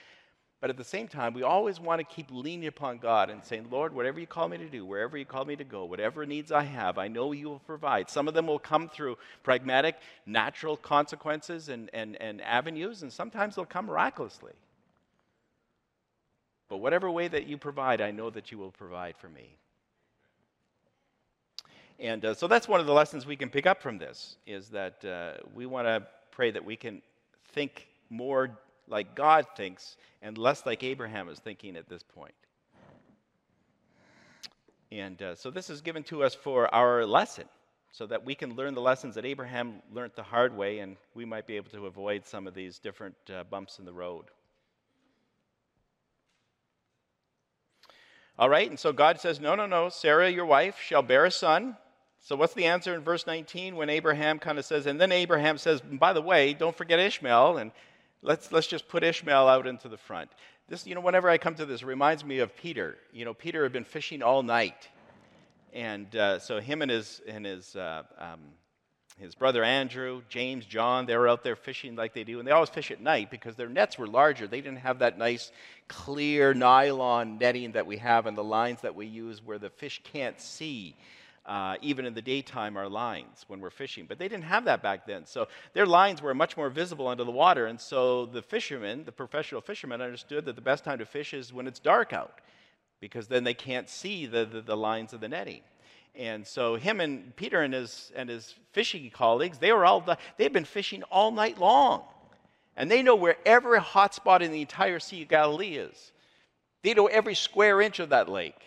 [0.66, 3.68] But at the same time, we always want to keep leaning upon God and saying,
[3.70, 6.52] Lord, whatever you call me to do, wherever you call me to go, whatever needs
[6.52, 8.10] I have, I know you will provide.
[8.10, 13.56] Some of them will come through pragmatic, natural consequences and, and, and avenues, and sometimes
[13.56, 14.54] they'll come miraculously.
[16.68, 19.58] But whatever way that you provide, I know that you will provide for me.
[22.00, 24.70] And uh, so that's one of the lessons we can pick up from this is
[24.70, 27.04] that uh, we want to pray that we can
[27.54, 32.34] think more like God thinks and less like Abraham is thinking at this point.
[34.92, 37.46] And uh, so this is given to us for our lesson
[37.92, 41.26] so that we can learn the lessons that Abraham learned the hard way and we
[41.26, 44.26] might be able to avoid some of these different uh, bumps in the road.
[48.38, 51.32] All right, and so God says, No, no, no, Sarah, your wife, shall bear a
[51.32, 51.78] son.
[52.20, 55.60] So, what's the answer in verse 19 when Abraham kind of says, and then Abraham
[55.60, 57.72] says, by the way, don't forget Ishmael, and
[58.26, 60.30] let's, let's just put Ishmael out into the front.
[60.68, 62.98] This, you know, whenever I come to this, it reminds me of Peter.
[63.14, 64.90] You know, Peter had been fishing all night.
[65.74, 68.40] And uh, so, him and his, and his, uh, um,
[69.20, 72.40] his brother Andrew, James, John, they were out there fishing like they do.
[72.40, 74.48] And they always fish at night because their nets were larger.
[74.48, 75.52] They didn't have that nice,
[75.88, 80.02] clear nylon netting that we have and the lines that we use where the fish
[80.04, 80.96] can't see
[81.46, 84.06] uh, even in the daytime, our lines when we're fishing.
[84.08, 85.26] But they didn't have that back then.
[85.26, 87.68] So their lines were much more visible under the water.
[87.68, 91.54] And so the fishermen, the professional fishermen, understood that the best time to fish is
[91.54, 92.40] when it's dark out
[93.00, 95.62] because then they can't see the, the, the lines of the netting.
[96.16, 100.04] And so him and Peter and his, and his fishing colleagues, they were all,
[100.38, 102.04] they've been fishing all night long.
[102.78, 106.12] And they know where every hot spot in the entire Sea of Galilee is.
[106.84, 108.62] They know every square inch of that lake.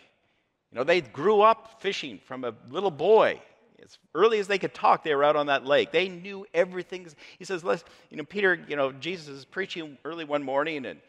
[0.71, 3.41] You know, they grew up fishing from a little boy.
[3.81, 5.91] As early as they could talk, they were out on that lake.
[5.91, 7.07] They knew everything.
[7.39, 10.99] He says, Let's, you know, Peter, you know, Jesus is preaching early one morning, and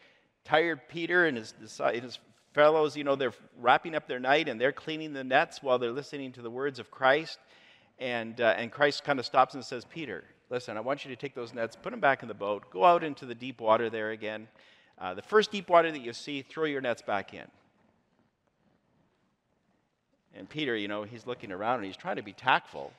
[0.45, 2.19] tired Peter and his, his
[2.53, 5.91] fellows, you know, they're wrapping up their night and they're cleaning the nets while they're
[5.91, 7.39] listening to the words of Christ.
[7.99, 11.15] And, uh, and Christ kind of stops and says, Peter, listen, I want you to
[11.15, 13.89] take those nets, put them back in the boat, go out into the deep water
[13.89, 14.47] there again.
[14.97, 17.45] Uh, the first deep water that you see, throw your nets back in.
[20.35, 22.91] And Peter, you know, he's looking around and he's trying to be tactful.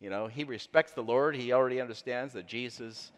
[0.00, 1.36] You know, he respects the Lord.
[1.36, 3.12] He already understands that Jesus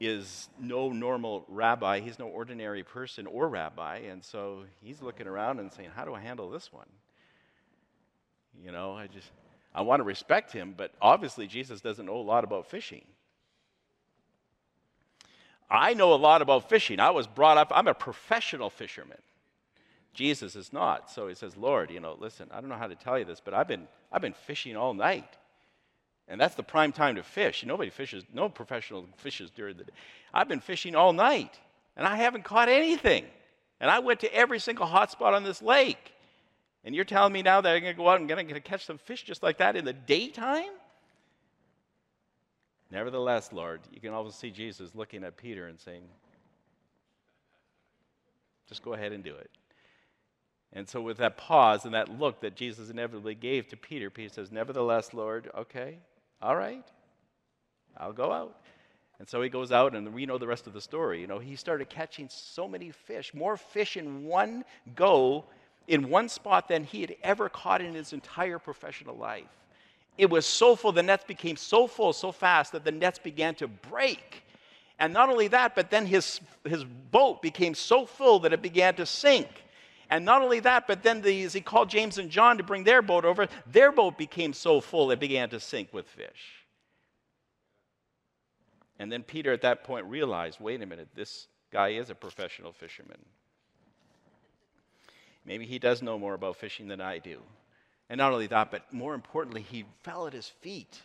[0.00, 2.00] is no normal rabbi.
[2.00, 3.98] He's no ordinary person or rabbi.
[3.98, 6.86] And so he's looking around and saying, How do I handle this one?
[8.64, 9.28] You know, I just,
[9.74, 13.04] I want to respect him, but obviously Jesus doesn't know a lot about fishing.
[15.70, 16.98] I know a lot about fishing.
[16.98, 19.18] I was brought up, I'm a professional fisherman.
[20.12, 21.10] Jesus is not.
[21.10, 23.40] So he says, Lord, you know, listen, I don't know how to tell you this,
[23.40, 25.36] but I've been, I've been fishing all night.
[26.28, 27.64] And that's the prime time to fish.
[27.66, 29.92] Nobody fishes, no professional fishes during the day.
[30.32, 31.58] I've been fishing all night,
[31.96, 33.24] and I haven't caught anything.
[33.80, 36.12] And I went to every single hot spot on this lake.
[36.84, 38.84] And you're telling me now that I'm going to go out and going to catch
[38.84, 40.70] some fish just like that in the daytime?
[42.90, 46.02] Nevertheless, Lord, you can always see Jesus looking at Peter and saying,
[48.68, 49.50] just go ahead and do it.
[50.72, 54.32] And so, with that pause and that look that Jesus inevitably gave to Peter, Peter
[54.32, 55.98] says, Nevertheless, Lord, okay,
[56.40, 56.84] all right,
[57.96, 58.56] I'll go out.
[59.18, 61.20] And so he goes out, and we know the rest of the story.
[61.20, 65.44] You know, he started catching so many fish, more fish in one go,
[65.88, 69.44] in one spot than he had ever caught in his entire professional life.
[70.16, 73.54] It was so full, the nets became so full so fast that the nets began
[73.56, 74.44] to break.
[74.98, 78.94] And not only that, but then his, his boat became so full that it began
[78.96, 79.48] to sink.
[80.10, 83.00] And not only that, but then the, he called James and John to bring their
[83.00, 83.46] boat over.
[83.70, 86.66] Their boat became so full it began to sink with fish.
[88.98, 92.72] And then Peter at that point realized wait a minute, this guy is a professional
[92.72, 93.18] fisherman.
[95.46, 97.38] Maybe he does know more about fishing than I do.
[98.10, 101.00] And not only that, but more importantly, he fell at his feet.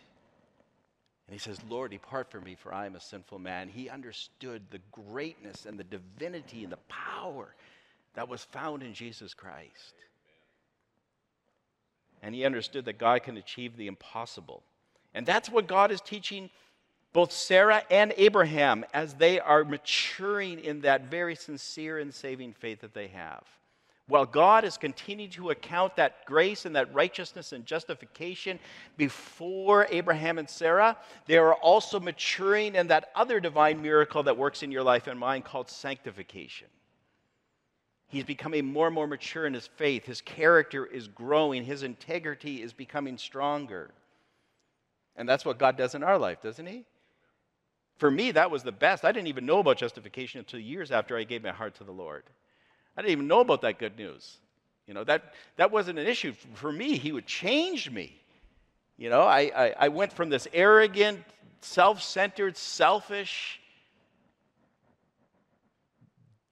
[1.27, 3.69] And he says, Lord, depart from me, for I am a sinful man.
[3.69, 7.55] He understood the greatness and the divinity and the power
[8.15, 9.93] that was found in Jesus Christ.
[12.21, 14.63] And he understood that God can achieve the impossible.
[15.13, 16.49] And that's what God is teaching
[17.13, 22.81] both Sarah and Abraham as they are maturing in that very sincere and saving faith
[22.81, 23.43] that they have.
[24.07, 28.59] While God is continuing to account that grace and that righteousness and justification
[28.97, 34.61] before Abraham and Sarah, they are also maturing in that other divine miracle that works
[34.61, 36.67] in your life and mine called sanctification.
[38.07, 40.05] He's becoming more and more mature in his faith.
[40.05, 41.63] His character is growing.
[41.63, 43.91] His integrity is becoming stronger.
[45.15, 46.85] And that's what God does in our life, doesn't He?
[47.97, 49.05] For me, that was the best.
[49.05, 51.93] I didn't even know about justification until years after I gave my heart to the
[51.93, 52.23] Lord.
[52.97, 54.37] I didn't even know about that good news.
[54.87, 56.33] You know, that, that wasn't an issue.
[56.55, 58.21] For me, He would change me.
[58.97, 61.23] You know, I, I, I went from this arrogant,
[61.61, 63.61] self centered, selfish,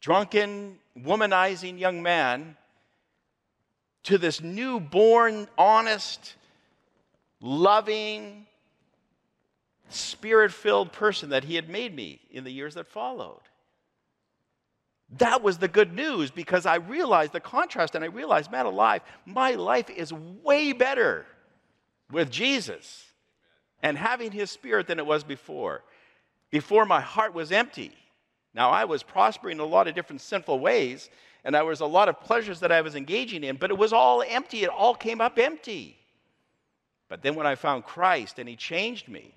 [0.04, 2.58] drunken, womanizing young man
[4.04, 6.36] to this newborn, honest,
[7.40, 8.46] loving,
[9.88, 13.40] spirit filled person that he had made me in the years that followed.
[15.20, 19.04] That was the good news because I realized the contrast and I realized, man alive,
[19.26, 21.26] my life is way better
[22.12, 23.06] with Jesus
[23.82, 25.82] and having his spirit than it was before.
[26.52, 27.94] Before my heart was empty.
[28.54, 31.10] Now I was prospering in a lot of different sinful ways
[31.44, 33.92] and there was a lot of pleasures that I was engaging in, but it was
[33.92, 34.64] all empty.
[34.64, 35.98] It all came up empty.
[37.10, 39.36] But then when I found Christ and he changed me,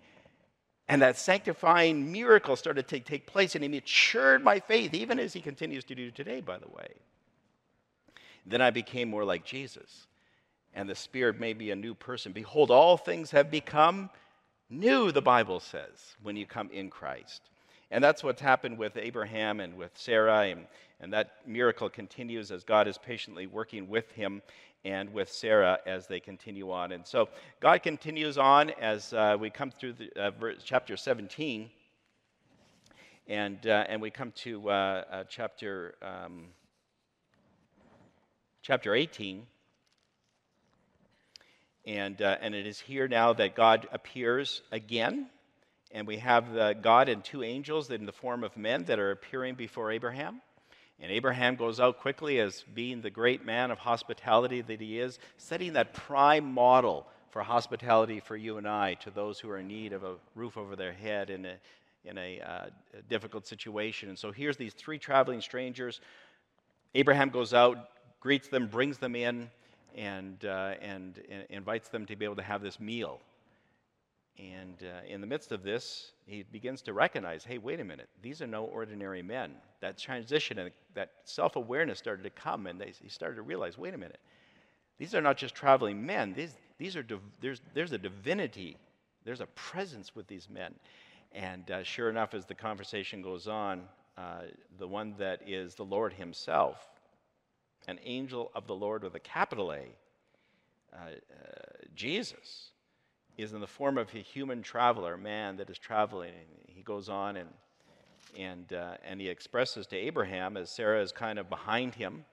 [0.89, 5.33] and that sanctifying miracle started to take place, and he matured my faith, even as
[5.33, 6.89] he continues to do today, by the way.
[8.47, 10.07] Then I became more like Jesus,
[10.75, 12.31] and the Spirit made me a new person.
[12.31, 14.11] Behold, all things have become
[14.71, 17.43] new, the Bible says, when you come in Christ.
[17.91, 20.67] And that's what's happened with Abraham and with Sarah, and,
[21.01, 24.43] and that miracle continues as God is patiently working with him
[24.85, 26.93] and with Sarah as they continue on.
[26.93, 27.29] And so
[27.61, 31.71] God continues on as uh, we come through the, uh, verse, chapter 17,
[33.29, 36.47] and, uh, and we come to uh, uh, chapter, um,
[38.63, 39.47] chapter 18.
[41.87, 45.29] And, uh, and it is here now that God appears again.
[45.97, 49.55] And we have God and two angels in the form of men that are appearing
[49.55, 50.43] before Abraham.
[51.01, 55.19] And Abraham goes out quickly as being the great man of hospitality that he is,
[55.39, 59.69] setting that prime model for hospitality for you and I to those who are in
[59.69, 61.55] need of a roof over their head in a,
[62.05, 62.67] in a, uh,
[62.99, 64.11] a difficult situation.
[64.11, 66.03] And so here's these three traveling strangers.
[66.95, 67.89] Abraham goes out,
[68.21, 69.51] greets them, brings them in,
[69.97, 73.19] and, uh, and, and invites them to be able to have this meal.
[74.39, 78.09] And uh, in the midst of this, he begins to recognize hey, wait a minute,
[78.23, 79.53] these are no ordinary men.
[79.81, 83.79] That transition and that self awareness started to come, and they, he started to realize
[83.79, 84.21] wait a minute,
[84.99, 88.77] these are not just traveling men, these, these are div- there's, there's a divinity,
[89.25, 90.75] there's a presence with these men.
[91.33, 93.83] And uh, sure enough, as the conversation goes on,
[94.17, 94.43] uh,
[94.79, 96.79] the one that is the Lord Himself,
[97.89, 99.83] an angel of the Lord with a capital A,
[100.95, 101.11] uh, uh
[101.95, 102.71] Jesus,
[103.37, 106.33] is in the form of a human traveler, man that is traveling.
[106.67, 107.49] He goes on and,
[108.39, 112.25] and, uh, and he expresses to Abraham, as Sarah is kind of behind him,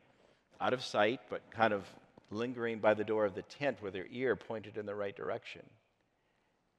[0.62, 1.84] out of sight, but kind of
[2.32, 5.62] lingering by the door of the tent with her ear pointed in the right direction.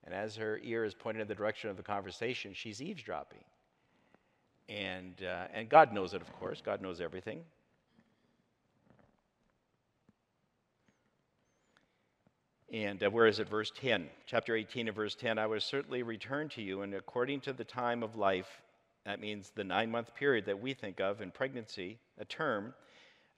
[0.04, 3.44] And as her ear is pointed in the direction of the conversation, she's eavesdropping.
[4.68, 6.62] And, uh, and God knows it, of course.
[6.64, 7.40] God knows everything.
[12.74, 13.48] And uh, where is it?
[13.48, 17.40] Verse 10, chapter 18 and verse 10 I will certainly return to you, and according
[17.42, 18.48] to the time of life,
[19.06, 22.74] that means the nine month period that we think of in pregnancy, a term,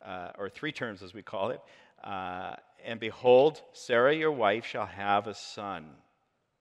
[0.03, 1.61] uh, or three terms as we call it.
[2.03, 5.85] Uh, and behold, Sarah your wife shall have a son.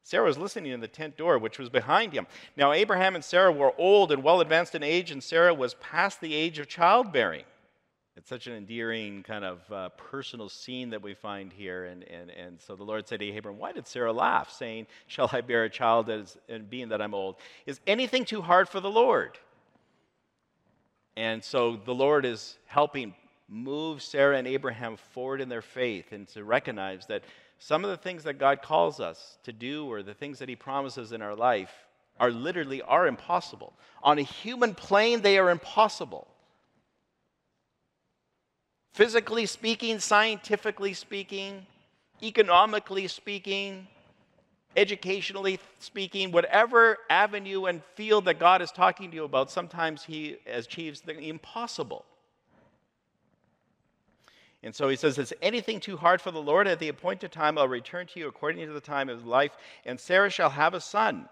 [0.03, 2.27] Sarah was listening in the tent door, which was behind him.
[2.57, 6.19] Now, Abraham and Sarah were old and well advanced in age, and Sarah was past
[6.19, 7.45] the age of childbearing.
[8.17, 11.85] It's such an endearing kind of uh, personal scene that we find here.
[11.85, 15.29] And, and, and so the Lord said to Abraham, Why did Sarah laugh, saying, Shall
[15.33, 17.35] I bear a child as, and being that I'm old?
[17.65, 19.37] Is anything too hard for the Lord?
[21.17, 23.13] And so the Lord is helping
[23.49, 27.23] move Sarah and Abraham forward in their faith and to recognize that
[27.59, 30.55] some of the things that God calls us to do or the things that He
[30.55, 31.71] promises in our life
[32.17, 33.73] are literally are impossible.
[34.03, 36.29] On a human plane, they are impossible
[38.95, 41.65] physically speaking, scientifically speaking,
[42.23, 43.85] economically speaking,
[44.77, 50.37] educationally speaking, whatever avenue and field that God is talking to you about, sometimes He
[50.47, 52.05] achieves the impossible.
[54.63, 56.65] And so he says, Is anything too hard for the Lord?
[56.65, 59.51] At the appointed time, I'll return to you according to the time of life,
[59.85, 61.27] and Sarah shall have a son.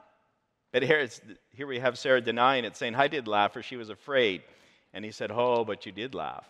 [0.73, 1.07] But here,
[1.51, 4.43] here we have Sarah denying it, saying, I did laugh, for she was afraid.
[4.93, 6.45] And he said, Oh, but you did laugh.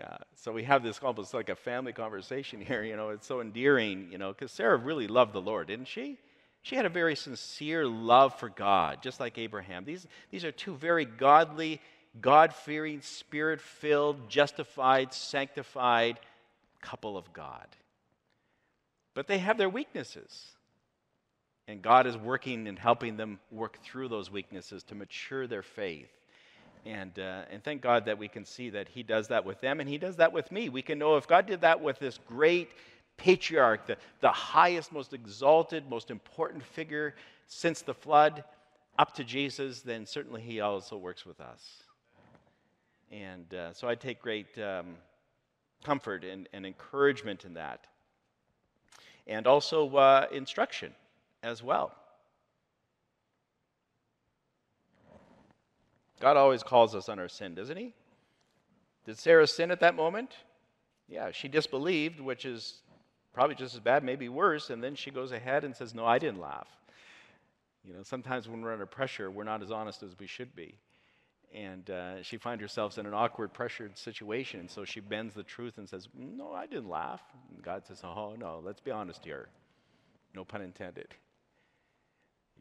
[0.00, 2.82] Yeah, so we have this almost like a family conversation here.
[2.82, 6.18] You know, it's so endearing, you know, because Sarah really loved the Lord, didn't she?
[6.62, 9.84] She had a very sincere love for God, just like Abraham.
[9.84, 11.80] These, these are two very godly
[12.20, 16.18] God fearing, spirit filled, justified, sanctified
[16.80, 17.66] couple of God.
[19.14, 20.46] But they have their weaknesses.
[21.68, 26.10] And God is working and helping them work through those weaknesses to mature their faith.
[26.86, 29.80] And, uh, and thank God that we can see that He does that with them
[29.80, 30.68] and He does that with me.
[30.68, 32.70] We can know if God did that with this great
[33.16, 37.14] patriarch, the, the highest, most exalted, most important figure
[37.46, 38.44] since the flood,
[38.98, 41.84] up to Jesus, then certainly He also works with us.
[43.10, 44.96] And uh, so I take great um,
[45.84, 47.86] comfort and, and, encouragement in that.
[49.26, 50.92] And also uh, instruction
[51.42, 51.94] as well.
[56.20, 57.94] God always calls us on our sin, doesn't He?
[59.06, 60.30] Did Sarah sin at that moment?
[61.08, 62.82] Yeah, she disbelieved, which is
[63.32, 66.18] probably just as bad, maybe worse, and then she goes ahead and says, No, I
[66.18, 66.68] didn't laugh.
[67.84, 70.76] You know, sometimes when we're under pressure, we're not as honest as we should be
[71.52, 74.68] and uh, she finds herself in an awkward, pressured situation.
[74.68, 77.22] So she bends the truth and says, No, I didn't laugh.
[77.52, 79.48] And God says, Oh, no, let's be honest here.
[80.34, 81.08] No pun intended.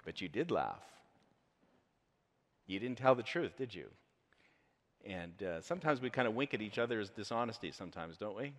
[0.06, 0.82] But you did laugh.
[2.70, 3.88] You didn't tell the truth, did you?
[5.04, 8.54] And uh, sometimes we kind of wink at each other's dishonesty, sometimes, don't we?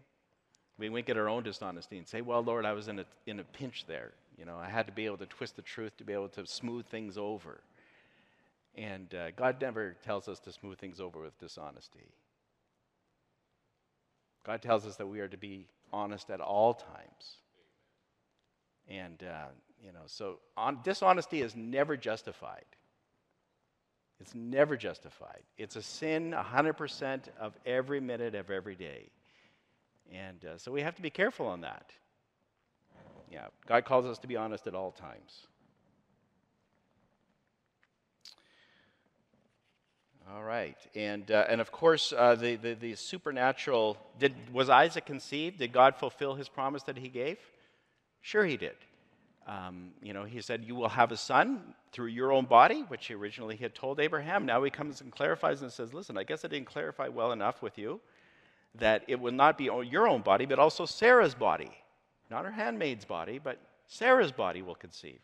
[0.78, 3.38] We wink at our own dishonesty and say, Well, Lord, I was in a, in
[3.38, 4.10] a pinch there.
[4.36, 6.44] You know, I had to be able to twist the truth to be able to
[6.44, 7.60] smooth things over.
[8.74, 12.08] And uh, God never tells us to smooth things over with dishonesty.
[14.44, 17.36] God tells us that we are to be honest at all times.
[18.88, 19.48] And, uh,
[19.84, 22.64] you know, so on, dishonesty is never justified.
[24.20, 25.42] It's never justified.
[25.56, 29.10] It's a sin 100% of every minute of every day.
[30.12, 31.90] And uh, so we have to be careful on that.
[33.30, 35.46] Yeah, God calls us to be honest at all times.
[40.32, 43.96] All right, and uh, and of course uh, the, the, the supernatural.
[44.18, 45.58] Did was Isaac conceived?
[45.58, 47.38] Did God fulfill His promise that He gave?
[48.20, 48.76] Sure, He did.
[49.50, 53.10] Um, you know, He said, "You will have a son through your own body," which
[53.10, 54.46] originally He had told Abraham.
[54.46, 57.60] Now He comes and clarifies and says, "Listen, I guess I didn't clarify well enough
[57.60, 58.00] with you
[58.76, 61.76] that it will not be your own body, but also Sarah's body,
[62.30, 65.18] not her handmaid's body, but Sarah's body will conceive,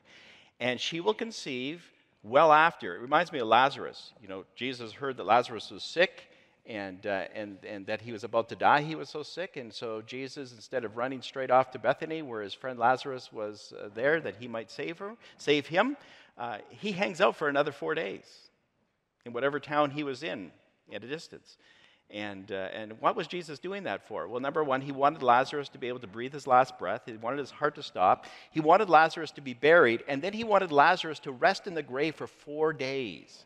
[0.59, 1.93] and she will conceive."
[2.27, 2.97] well after.
[2.97, 4.13] It reminds me of Lazarus.
[4.21, 6.29] You know, Jesus heard that Lazarus was sick
[6.69, 8.83] and, uh, and, and that he was about to die.
[8.83, 9.57] He was so sick.
[9.57, 13.73] And so Jesus, instead of running straight off to Bethany, where his friend Lazarus was
[13.79, 15.97] uh, there, that he might save, her, save him,
[16.39, 18.25] uh, he hangs out for another four days
[19.25, 20.51] in whatever town he was in
[20.93, 21.57] at a distance.
[22.11, 24.29] And, uh, and what was Jesus doing that for?
[24.29, 27.03] Well, number one, he wanted Lazarus to be able to breathe his last breath.
[27.07, 28.27] He wanted his heart to stop.
[28.53, 30.05] He wanted Lazarus to be buried.
[30.07, 33.45] And then he wanted Lazarus to rest in the grave for four days.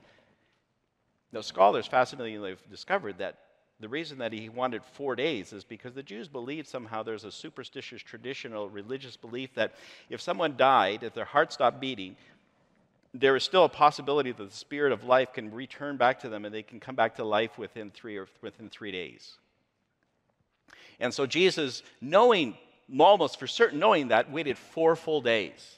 [1.32, 3.36] Now, scholars fascinatingly have discovered that
[3.78, 7.32] the reason that he wanted four days is because the Jews believed somehow there's a
[7.32, 9.74] superstitious, traditional, religious belief that
[10.10, 12.16] if someone died, if their heart stopped beating,
[13.14, 16.44] there is still a possibility that the spirit of life can return back to them
[16.44, 19.38] and they can come back to life within three or within three days.
[21.00, 22.56] And so Jesus, knowing
[22.98, 25.76] almost for certain, knowing that, waited four full days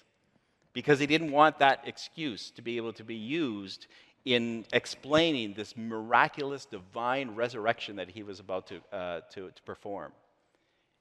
[0.73, 3.87] because he didn't want that excuse to be able to be used
[4.25, 10.12] in explaining this miraculous divine resurrection that he was about to, uh, to, to perform.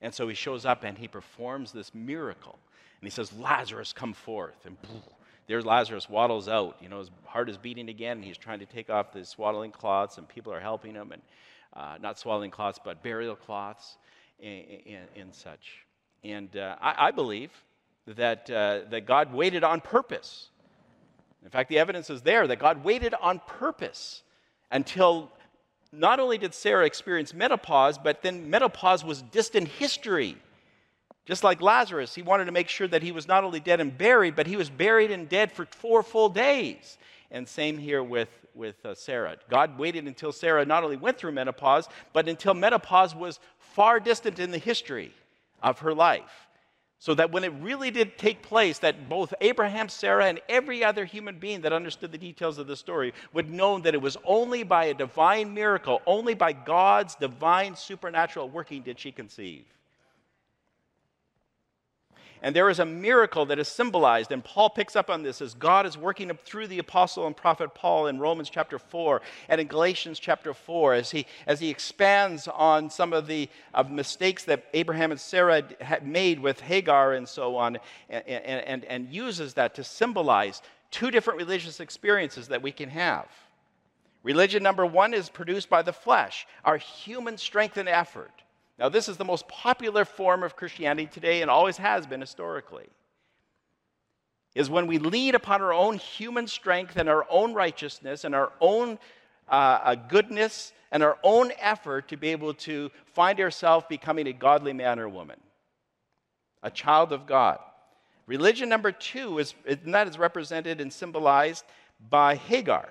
[0.01, 2.57] And so he shows up and he performs this miracle.
[2.99, 4.65] And he says, Lazarus, come forth.
[4.65, 4.77] And
[5.47, 6.77] there's Lazarus waddles out.
[6.81, 9.71] You know, his heart is beating again, and he's trying to take off the swaddling
[9.71, 11.21] cloths, and people are helping him, and
[11.73, 13.97] uh, not swaddling cloths, but burial cloths
[14.41, 15.85] and, and, and such.
[16.23, 17.51] And uh, I, I, believe
[18.05, 20.49] that, uh, that God waited on purpose.
[21.43, 24.23] In fact, the evidence is there that God waited on purpose
[24.71, 25.31] until
[25.91, 30.37] not only did Sarah experience menopause, but then menopause was distant history.
[31.25, 33.97] Just like Lazarus, he wanted to make sure that he was not only dead and
[33.97, 36.97] buried, but he was buried and dead for four full days.
[37.29, 39.37] And same here with, with uh, Sarah.
[39.49, 44.39] God waited until Sarah not only went through menopause, but until menopause was far distant
[44.39, 45.13] in the history
[45.61, 46.47] of her life.
[47.01, 51.03] So that when it really did take place, that both Abraham, Sarah, and every other
[51.03, 54.61] human being that understood the details of the story would know that it was only
[54.61, 59.65] by a divine miracle, only by God's divine supernatural working did she conceive.
[62.43, 65.53] And there is a miracle that is symbolized, and Paul picks up on this as
[65.53, 69.67] God is working through the apostle and prophet Paul in Romans chapter 4 and in
[69.67, 73.47] Galatians chapter 4 as he, as he expands on some of the
[73.89, 77.77] mistakes that Abraham and Sarah had made with Hagar and so on,
[78.09, 83.27] and, and, and uses that to symbolize two different religious experiences that we can have.
[84.23, 88.31] Religion number one is produced by the flesh, our human strength and effort.
[88.81, 92.87] Now, this is the most popular form of Christianity today and always has been historically.
[94.55, 98.51] Is when we lean upon our own human strength and our own righteousness and our
[98.59, 98.97] own
[99.47, 104.33] uh, uh, goodness and our own effort to be able to find ourselves becoming a
[104.33, 105.39] godly man or woman,
[106.63, 107.59] a child of God.
[108.25, 111.65] Religion number two is, and that is represented and symbolized
[112.09, 112.89] by Hagar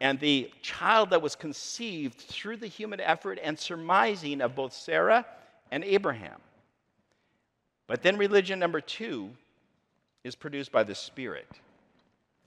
[0.00, 5.26] and the child that was conceived through the human effort and surmising of both Sarah
[5.70, 6.40] and Abraham.
[7.86, 9.30] But then religion number two
[10.24, 11.48] is produced by the Spirit.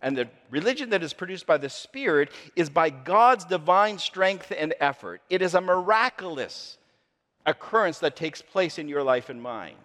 [0.02, 4.74] And the religion that is produced by the Spirit is by God's divine strength and
[4.80, 5.22] effort.
[5.30, 6.78] It is a miraculous
[7.46, 9.76] occurrence that takes place in your life and mine.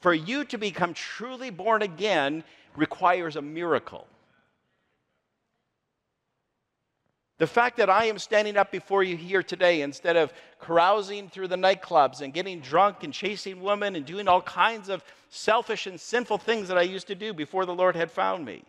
[0.00, 2.44] For you to become truly born again
[2.76, 4.06] requires a miracle.
[7.40, 10.30] The fact that I am standing up before you here today instead of
[10.60, 15.02] carousing through the nightclubs and getting drunk and chasing women and doing all kinds of
[15.30, 18.62] selfish and sinful things that I used to do before the Lord had found me.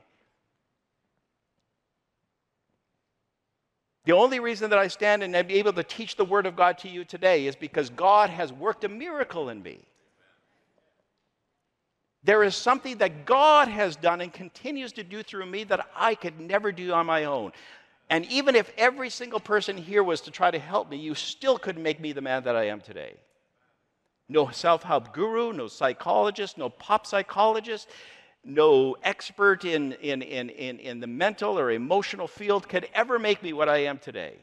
[4.05, 6.77] The only reason that I stand and am able to teach the Word of God
[6.77, 9.79] to you today is because God has worked a miracle in me.
[12.23, 16.15] There is something that God has done and continues to do through me that I
[16.15, 17.51] could never do on my own.
[18.11, 21.57] And even if every single person here was to try to help me, you still
[21.57, 23.15] couldn't make me the man that I am today.
[24.27, 27.87] No self help guru, no psychologist, no pop psychologist,
[28.43, 33.41] no expert in, in, in, in, in the mental or emotional field could ever make
[33.41, 34.35] me what I am today.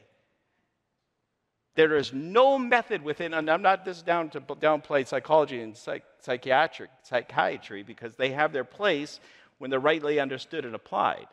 [1.75, 6.03] There is no method within, and I'm not this down to downplay psychology and psych,
[6.21, 9.19] psychiatric psychiatry because they have their place
[9.59, 11.27] when they're rightly understood and applied.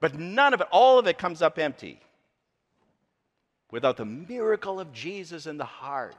[0.00, 2.00] But none of it, all of it comes up empty
[3.70, 6.16] without the miracle of Jesus in the heart.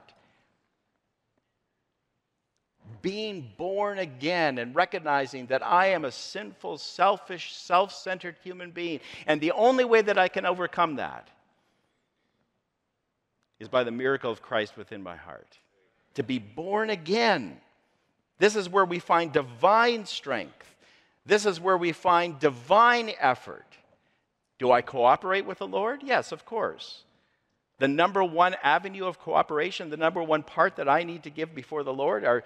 [3.01, 8.99] Being born again and recognizing that I am a sinful, selfish, self centered human being.
[9.25, 11.27] And the only way that I can overcome that
[13.59, 15.57] is by the miracle of Christ within my heart.
[16.15, 17.59] To be born again.
[18.39, 20.70] This is where we find divine strength.
[21.26, 23.65] This is where we find divine effort.
[24.59, 26.01] Do I cooperate with the Lord?
[26.03, 27.03] Yes, of course.
[27.80, 31.55] The number one avenue of cooperation, the number one part that I need to give
[31.55, 32.43] before the Lord are,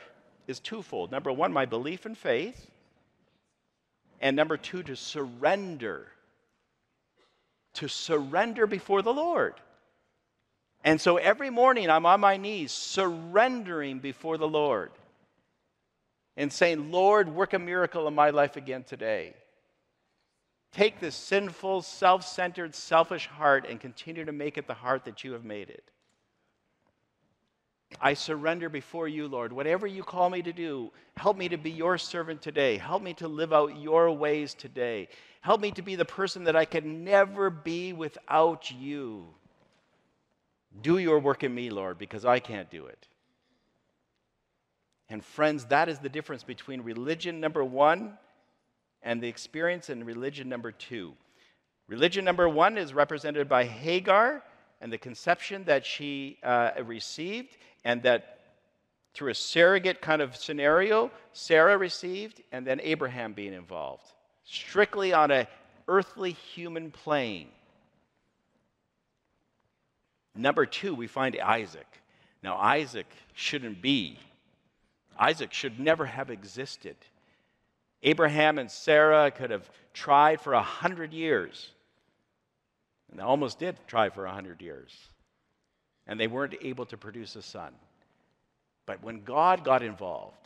[0.47, 1.11] is twofold.
[1.11, 2.69] Number one, my belief and faith.
[4.21, 6.07] And number two, to surrender.
[7.75, 9.55] To surrender before the Lord.
[10.83, 14.91] And so every morning I'm on my knees surrendering before the Lord
[16.37, 19.33] and saying, Lord, work a miracle in my life again today.
[20.71, 25.23] Take this sinful, self centered, selfish heart and continue to make it the heart that
[25.23, 25.89] you have made it.
[28.01, 29.53] I surrender before you, Lord.
[29.53, 32.77] Whatever you call me to do, help me to be your servant today.
[32.77, 35.07] Help me to live out your ways today.
[35.41, 39.27] Help me to be the person that I can never be without you.
[40.81, 43.07] Do your work in me, Lord, because I can't do it.
[45.09, 48.17] And friends, that is the difference between religion number one
[49.03, 51.13] and the experience in religion number two.
[51.87, 54.43] Religion number one is represented by Hagar
[54.81, 58.39] and the conception that she uh, received, and that
[59.13, 64.03] through a surrogate kind of scenario, Sarah received, and then Abraham being involved,
[64.43, 65.47] strictly on a
[65.87, 67.47] earthly human plane.
[70.35, 71.87] Number two, we find Isaac.
[72.43, 74.19] Now, Isaac shouldn't be.
[75.17, 76.95] Isaac should never have existed.
[78.03, 81.71] Abraham and Sarah could have tried for a hundred years.
[83.09, 84.93] And they almost did try for a hundred years.
[86.07, 87.73] And they weren't able to produce a son.
[88.85, 90.37] But when God got involved,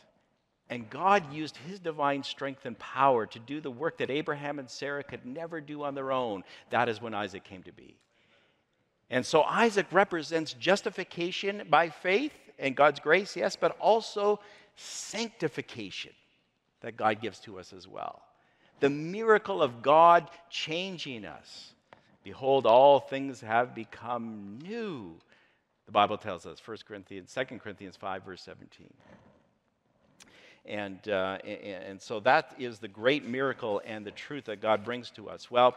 [0.70, 4.70] and God used his divine strength and power to do the work that Abraham and
[4.70, 7.96] Sarah could never do on their own, that is when Isaac came to be.
[9.10, 14.38] And so Isaac represents justification by faith and God's grace, yes, but also
[14.80, 16.12] sanctification
[16.80, 18.22] that God gives to us as well.
[18.80, 21.74] The miracle of God changing us.
[22.24, 25.14] Behold, all things have become new.
[25.86, 28.86] The Bible tells us, 1 Corinthians, 2 Corinthians 5, verse 17.
[30.66, 35.10] And, uh, and, so that is the great miracle and the truth that God brings
[35.12, 35.50] to us.
[35.50, 35.74] Well,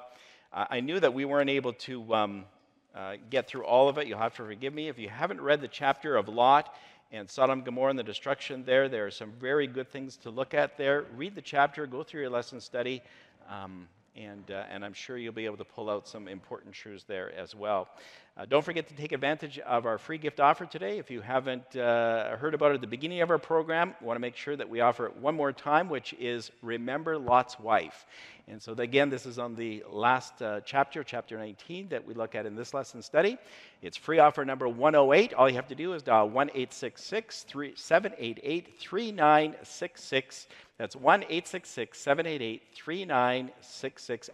[0.52, 2.46] I knew that we weren't able to um,
[2.94, 4.08] uh, get through all of it.
[4.08, 4.88] You'll have to forgive me.
[4.88, 6.74] If you haven't read the chapter of Lot
[7.14, 10.56] and Sodom Gomorrah and the destruction there, there are some very good things to look
[10.56, 11.06] at there.
[11.16, 13.04] Read the chapter, go through your lesson study.
[13.48, 17.04] Um, and, uh, and I'm sure you'll be able to pull out some important truths
[17.04, 17.88] there as well.
[18.36, 20.98] Uh, don't forget to take advantage of our free gift offer today.
[20.98, 24.16] If you haven't uh, heard about it at the beginning of our program, we want
[24.16, 28.08] to make sure that we offer it one more time, which is Remember Lot's Wife.
[28.48, 32.34] And so, again, this is on the last uh, chapter, chapter 19, that we look
[32.34, 33.38] at in this lesson study.
[33.84, 35.36] It's free offer number 108.
[35.36, 40.48] All you have to do is dial 1 788 3966.
[40.80, 44.30] That's 1 788 3966.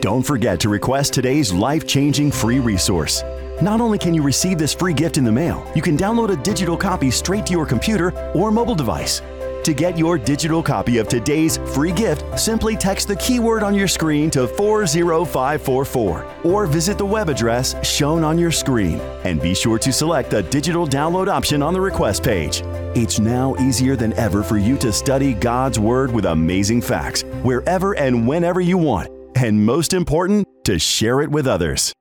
[0.00, 3.22] Don't forget to request today's life-changing free resource
[3.62, 6.42] not only can you receive this free gift in the mail, you can download a
[6.42, 9.22] digital copy straight to your computer or mobile device.
[9.64, 13.88] To get your digital copy of today's free gift, simply text the keyword on your
[13.88, 19.00] screen to 40544 or visit the web address shown on your screen.
[19.24, 22.60] And be sure to select the digital download option on the request page.
[22.94, 27.96] It's now easier than ever for you to study God's Word with amazing facts wherever
[27.96, 29.08] and whenever you want.
[29.34, 31.94] And most important, to share it with others.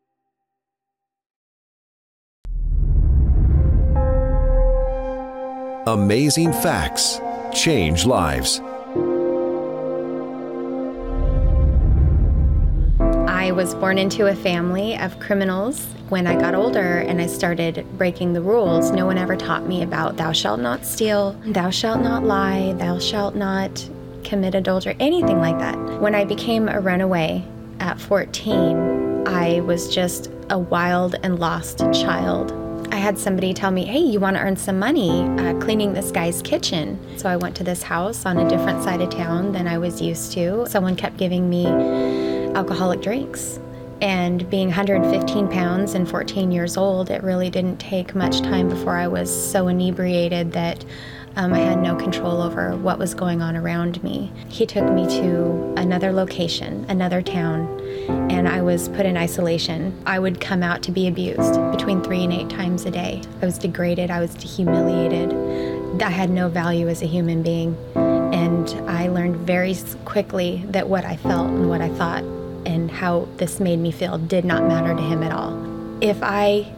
[5.86, 7.20] Amazing facts
[7.54, 8.62] change lives.
[13.28, 15.86] I was born into a family of criminals.
[16.08, 19.84] When I got older and I started breaking the rules, no one ever taught me
[19.84, 23.90] about thou shalt not steal, thou shalt not lie, thou shalt not
[24.24, 25.78] commit adultery, anything like that.
[26.00, 27.44] When I became a runaway
[27.82, 32.63] at 14, I was just a wild and lost child.
[32.94, 36.12] I had somebody tell me, hey, you want to earn some money uh, cleaning this
[36.12, 37.00] guy's kitchen.
[37.18, 40.00] So I went to this house on a different side of town than I was
[40.00, 40.68] used to.
[40.70, 41.66] Someone kept giving me
[42.54, 43.60] alcoholic drinks.
[44.00, 48.96] And being 115 pounds and 14 years old, it really didn't take much time before
[48.96, 50.86] I was so inebriated that
[51.36, 54.32] um, I had no control over what was going on around me.
[54.50, 57.80] He took me to another location, another town,
[58.30, 60.00] and I was put in isolation.
[60.06, 63.22] I would come out to be abused between three and eight times a day.
[63.42, 65.34] I was degraded, I was humiliated.
[66.02, 67.78] I had no value as a human being.
[67.96, 69.76] And I learned very
[70.06, 72.24] quickly that what I felt and what I thought
[72.66, 75.54] and how this made me feel did not matter to him at all.
[76.02, 76.72] If I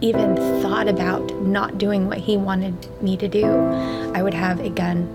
[0.00, 3.46] even thought about not doing what he wanted me to do,
[4.14, 5.08] I would have a gun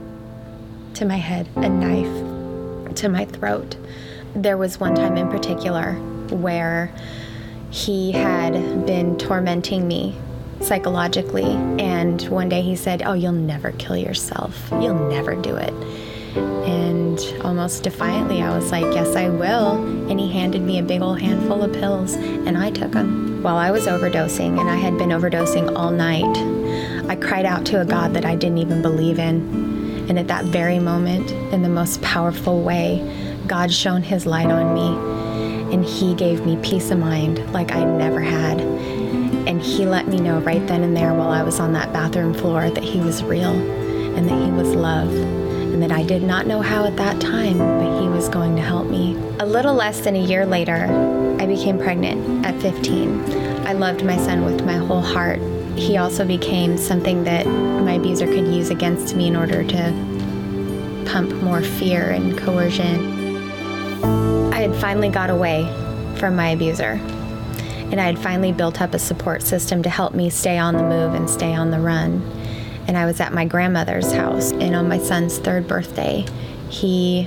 [0.96, 3.78] to my head, a knife to my throat.
[4.36, 5.94] There was one time in particular
[6.32, 6.92] where
[7.70, 10.18] he had been tormenting me
[10.62, 14.70] psychologically, and one day he said, Oh, you'll never kill yourself.
[14.72, 15.74] You'll never do it.
[16.36, 19.84] And almost defiantly, I was like, Yes, I will.
[20.10, 23.44] And he handed me a big old handful of pills, and I took them.
[23.44, 26.38] While I was overdosing, and I had been overdosing all night,
[27.10, 30.08] I cried out to a God that I didn't even believe in.
[30.10, 34.74] And at that very moment, in the most powerful way, God shone his light on
[34.74, 38.62] me, and he gave me peace of mind like I never had.
[38.62, 42.34] And he let me know right then and there while I was on that bathroom
[42.34, 45.12] floor that he was real and that he was love
[45.72, 48.62] and that I did not know how at that time, but he was going to
[48.62, 49.16] help me.
[49.40, 50.86] A little less than a year later,
[51.40, 53.66] I became pregnant at 15.
[53.66, 55.40] I loved my son with my whole heart.
[55.76, 61.34] He also became something that my abuser could use against me in order to pump
[61.42, 63.42] more fear and coercion.
[64.54, 65.66] I had finally got away
[66.18, 67.00] from my abuser.
[67.92, 70.84] And I had finally built up a support system to help me stay on the
[70.84, 72.22] move and stay on the run.
[72.88, 76.26] And I was at my grandmother's house, and on my son's third birthday,
[76.70, 77.24] he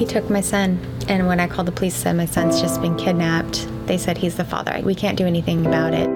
[0.00, 0.80] he took my son.
[1.08, 3.68] And when I called the police, said my son's just been kidnapped.
[3.86, 4.80] They said he's the father.
[4.82, 6.08] We can't do anything about it.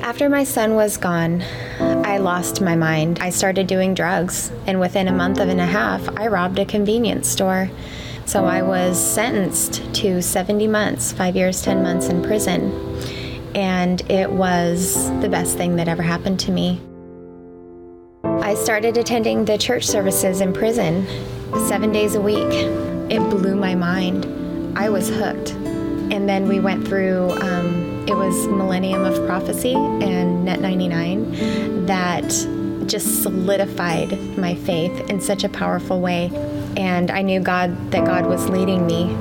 [0.00, 1.42] After my son was gone,
[1.80, 3.18] I lost my mind.
[3.20, 7.28] I started doing drugs, and within a month and a half, I robbed a convenience
[7.28, 7.70] store.
[8.24, 12.70] So I was sentenced to 70 months, five years, 10 months in prison.
[13.56, 16.78] And it was the best thing that ever happened to me.
[18.22, 21.06] I started attending the church services in prison
[21.66, 22.52] seven days a week.
[23.10, 24.26] It blew my mind.
[24.78, 25.52] I was hooked.
[25.52, 32.28] And then we went through, um, it was Millennium of Prophecy and Net 99 that
[32.86, 36.30] just solidified my faith in such a powerful way.
[36.76, 39.14] And I knew God that God was leading me.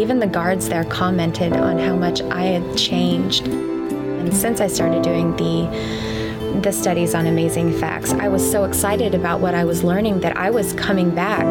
[0.00, 3.46] Even the guards there commented on how much I had changed.
[3.46, 6.12] And since I started doing the
[6.60, 10.36] the studies on amazing facts, I was so excited about what I was learning that
[10.36, 11.44] I was coming back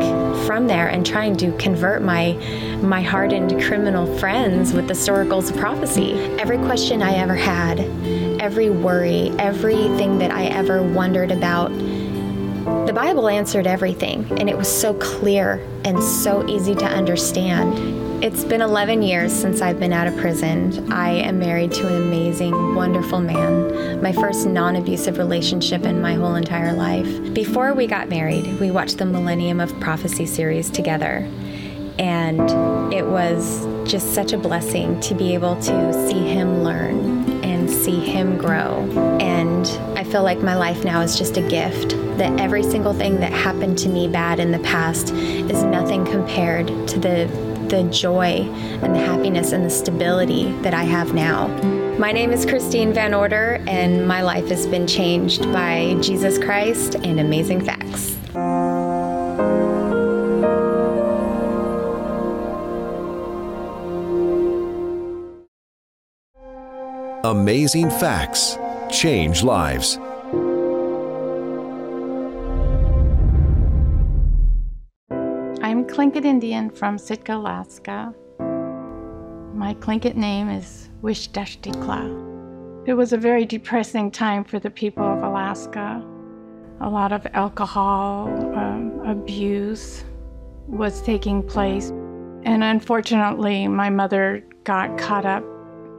[0.45, 2.34] from there and trying to convert my
[2.82, 6.14] my hardened criminal friends with the storacles of prophecy.
[6.39, 7.80] Every question I ever had,
[8.41, 11.72] every worry, everything that I ever wondered about,
[12.86, 18.24] the Bible answered everything, and it was so clear and so easy to understand.
[18.24, 20.92] It's been 11 years since I've been out of prison.
[20.92, 26.14] I am married to an amazing, wonderful man, my first non abusive relationship in my
[26.16, 27.34] whole entire life.
[27.34, 31.28] Before we got married, we watched the Millennium of Prophecy series together,
[31.98, 37.70] and it was just such a blessing to be able to see him learn and
[37.70, 38.88] see him grow.
[39.20, 39.66] And
[40.12, 43.78] feel like my life now is just a gift, that every single thing that happened
[43.78, 48.41] to me bad in the past is nothing compared to the the joy
[48.84, 51.47] and the happiness and the stability that I have now.
[51.97, 56.95] My name is Christine Van Order, and my life has been changed by Jesus Christ
[56.95, 58.18] and amazing facts.
[67.24, 68.57] Amazing facts
[68.92, 69.98] change lives.
[75.64, 78.14] I'm Tlingit Indian from Sitka, Alaska.
[79.54, 82.88] My Tlingit name is Wishdashtikla.
[82.88, 86.04] It was a very depressing time for the people of Alaska.
[86.82, 90.04] A lot of alcohol um, abuse
[90.68, 91.89] was taking place.
[92.44, 95.44] And unfortunately, my mother got caught up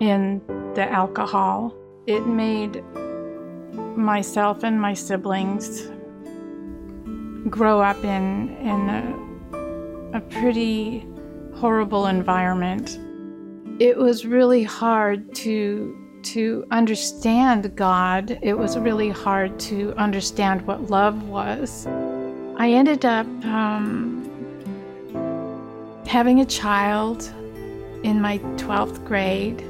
[0.00, 0.42] in
[0.74, 1.72] the alcohol.
[2.06, 2.82] It made
[3.96, 5.88] myself and my siblings
[7.48, 9.22] grow up in, in a
[10.12, 11.06] a pretty
[11.54, 12.98] horrible environment.
[13.80, 18.38] It was really hard to to understand God.
[18.42, 21.86] It was really hard to understand what love was.
[22.56, 24.22] I ended up um,
[26.06, 27.24] having a child
[28.04, 29.64] in my 12th grade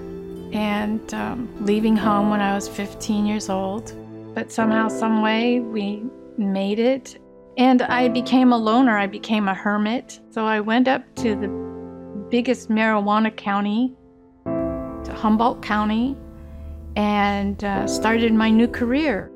[0.53, 3.95] and um, leaving home when I was 15 years old.
[4.35, 6.05] But somehow, some way, we
[6.39, 7.19] made it
[7.59, 8.97] and I became a loner.
[8.97, 10.21] I became a hermit.
[10.31, 11.49] So I went up to the
[12.31, 13.95] biggest marijuana county,
[14.45, 16.17] to Humboldt County,
[16.97, 19.31] and uh, started my new career.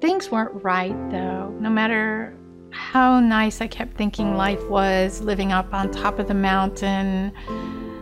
[0.00, 1.54] Things weren't right though.
[1.60, 2.36] No matter
[2.70, 7.32] how nice I kept thinking life was, living up on top of the mountain,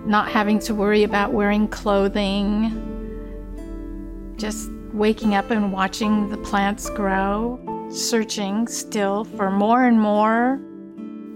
[0.06, 2.72] not having to worry about wearing clothing,
[4.36, 10.60] just waking up and watching the plants grow searching still for more and more.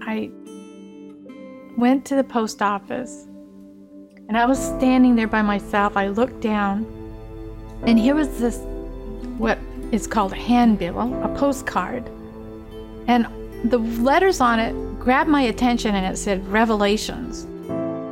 [0.01, 0.31] I
[1.77, 3.25] went to the post office
[4.27, 5.97] and I was standing there by myself.
[5.97, 6.85] I looked down
[7.85, 8.57] and here was this,
[9.37, 9.57] what
[9.91, 12.09] is called a handbill, a postcard.
[13.07, 13.27] And
[13.69, 17.47] the letters on it grabbed my attention and it said Revelations.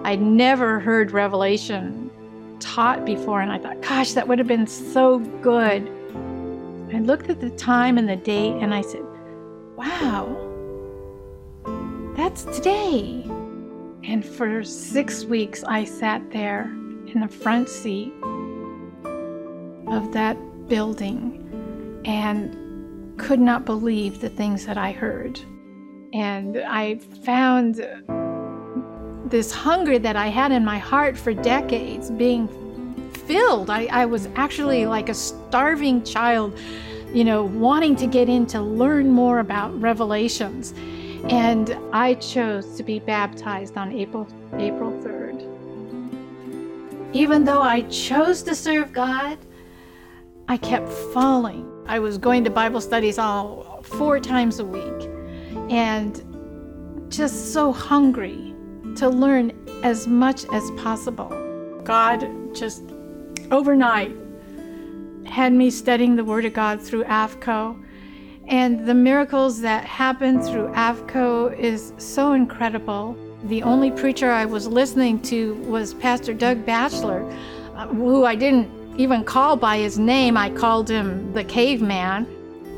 [0.10, 2.10] I'd never heard Revelation
[2.60, 5.88] taught before and I thought, gosh, that would have been so good
[6.94, 9.04] I looked at the time and the date and I said,
[9.76, 10.36] wow,
[12.18, 13.24] that's today.
[14.04, 16.64] And for six weeks, I sat there
[17.06, 18.12] in the front seat
[19.88, 20.36] of that
[20.68, 25.40] building and could not believe the things that I heard.
[26.14, 27.86] And I found
[29.30, 32.48] this hunger that I had in my heart for decades being
[33.14, 33.70] filled.
[33.70, 36.58] I, I was actually like a starving child,
[37.14, 40.74] you know, wanting to get in to learn more about revelations.
[41.30, 44.28] And I chose to be baptized on April,
[44.58, 45.46] April 3rd.
[47.14, 49.38] Even though I chose to serve God,
[50.48, 51.66] I kept falling.
[51.86, 55.10] I was going to Bible studies all four times a week
[55.70, 56.24] and
[57.10, 58.49] just so hungry
[59.00, 59.52] to learn
[59.84, 61.30] as much as possible.
[61.84, 62.84] God just
[63.50, 64.16] overnight
[65.26, 67.82] had me studying the Word of God through AFCOE.
[68.48, 73.16] And the miracles that happened through AFCOE is so incredible.
[73.46, 77.24] The only preacher I was listening to was Pastor Doug Batchelor,
[77.76, 78.70] uh, who I didn't
[79.00, 80.36] even call by his name.
[80.36, 82.28] I called him the caveman.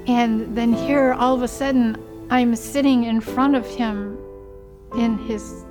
[0.08, 1.98] And then here, all of a sudden,
[2.30, 4.20] I'm sitting in front of him
[4.96, 5.66] in his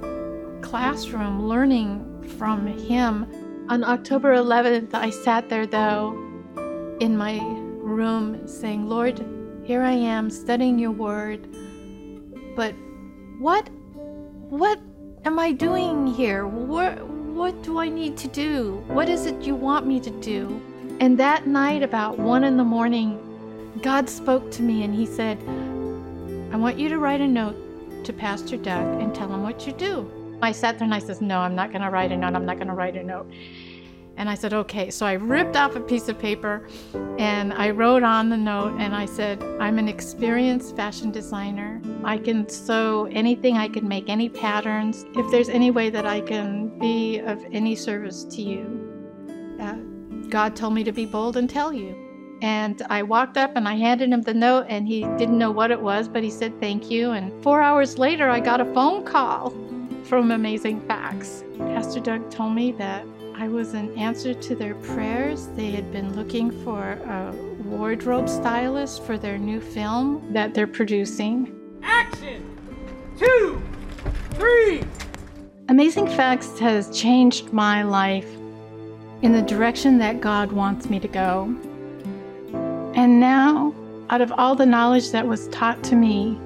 [0.71, 3.27] classroom learning from him.
[3.69, 6.13] On October 11th, I sat there, though,
[7.01, 7.41] in my
[7.83, 9.19] room saying, Lord,
[9.65, 11.49] here I am studying your word,
[12.55, 12.73] but
[13.41, 13.69] what,
[14.49, 14.79] what
[15.25, 16.47] am I doing here?
[16.47, 18.85] What, what do I need to do?
[18.87, 20.63] What is it you want me to do?
[21.01, 23.19] And that night, about one in the morning,
[23.83, 25.37] God spoke to me and He said,
[26.53, 27.57] I want you to write a note
[28.05, 30.20] to Pastor Doug and tell him what you do.
[30.43, 32.35] I sat there and I said, No, I'm not going to write a note.
[32.35, 33.31] I'm not going to write a note.
[34.17, 34.91] And I said, Okay.
[34.91, 36.67] So I ripped off a piece of paper
[37.19, 41.81] and I wrote on the note and I said, I'm an experienced fashion designer.
[42.05, 45.05] I can sew anything, I can make any patterns.
[45.15, 49.77] If there's any way that I can be of any service to you, uh,
[50.29, 51.97] God told me to be bold and tell you.
[52.43, 55.71] And I walked up and I handed him the note, and he didn't know what
[55.71, 57.11] it was, but he said thank you.
[57.11, 59.51] And four hours later, I got a phone call
[60.11, 61.45] from Amazing Facts.
[61.57, 63.07] Pastor Doug told me that
[63.37, 65.47] I was an answer to their prayers.
[65.55, 67.33] They had been looking for a
[67.65, 71.57] wardrobe stylist for their new film that they're producing.
[71.85, 72.59] Action!
[73.17, 73.63] Two,
[74.31, 74.83] three.
[75.69, 78.35] Amazing Facts has changed my life
[79.23, 81.45] in the direction that God wants me to go.
[82.97, 83.73] And now,
[84.11, 86.37] out of all the knowledge that was taught to me,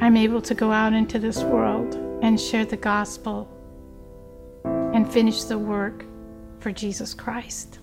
[0.00, 3.48] I'm able to go out into this world and share the gospel
[4.64, 6.04] and finish the work
[6.58, 7.78] for Jesus Christ.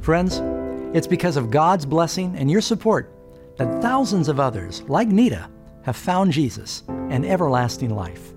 [0.00, 0.40] Friends,
[0.94, 3.10] it's because of God's blessing and your support
[3.56, 5.48] that thousands of others, like Nita,
[5.82, 8.33] have found Jesus and everlasting life.